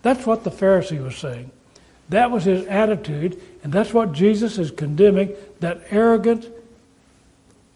That's 0.01 0.25
what 0.25 0.43
the 0.43 0.51
Pharisee 0.51 1.01
was 1.01 1.15
saying. 1.15 1.51
That 2.13 2.29
was 2.29 2.43
his 2.43 2.67
attitude, 2.67 3.41
and 3.63 3.73
that's 3.73 3.91
what 3.91 4.13
Jesus 4.13 4.59
is 4.59 4.69
condemning 4.69 5.35
that 5.61 5.81
arrogant, 5.89 6.47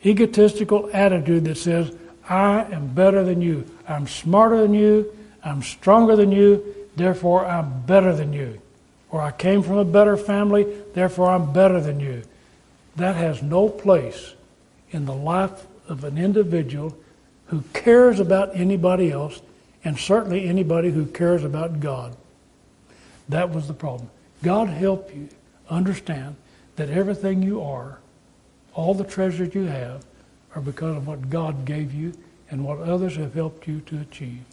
egotistical 0.06 0.92
attitude 0.94 1.46
that 1.46 1.58
says, 1.58 1.92
I 2.30 2.62
am 2.66 2.94
better 2.94 3.24
than 3.24 3.42
you. 3.42 3.66
I'm 3.88 4.06
smarter 4.06 4.62
than 4.62 4.76
you. 4.76 5.12
I'm 5.44 5.64
stronger 5.64 6.16
than 6.16 6.32
you. 6.32 6.64
Therefore, 6.96 7.48
I'm 7.48 7.82
better 7.82 8.16
than 8.16 8.32
you. 8.32 8.62
Or 9.10 9.22
I 9.22 9.32
came 9.32 9.64
from 9.64 9.80
a 9.80 9.86
better 9.86 10.16
family. 10.16 10.68
Therefore, 10.94 11.32
I'm 11.32 11.52
better 11.52 11.82
than 11.82 12.00
you. 12.00 12.22
That 12.96 13.16
has 13.16 13.42
no 13.42 13.68
place 13.68 14.36
in 14.92 15.06
the 15.06 15.16
life 15.16 15.66
of 15.88 16.04
an 16.04 16.20
individual 16.20 16.96
who 17.48 17.64
cares 17.74 18.20
about 18.20 18.56
anybody 18.56 19.12
else 19.12 19.42
and 19.84 19.98
certainly 19.98 20.48
anybody 20.48 20.92
who 20.92 21.08
cares 21.08 21.44
about 21.44 21.80
God. 21.80 22.16
That 23.30 23.50
was 23.50 23.68
the 23.68 23.74
problem. 23.74 24.12
God 24.44 24.70
help 24.70 25.14
you 25.16 25.30
understand 25.70 26.36
that 26.76 26.90
everything 26.90 27.42
you 27.42 27.62
are, 27.62 28.00
all 28.74 28.94
the 28.94 29.04
treasures 29.04 29.54
you 29.56 29.66
have, 29.66 30.06
are 30.56 30.62
because 30.62 30.98
of 30.98 31.08
what 31.08 31.30
God 31.30 31.66
gave 31.66 31.94
you 31.94 32.14
and 32.50 32.64
what 32.64 32.80
others 32.80 33.16
have 33.18 33.34
helped 33.34 33.68
you 33.68 33.82
to 33.82 34.00
achieve. 34.00 34.44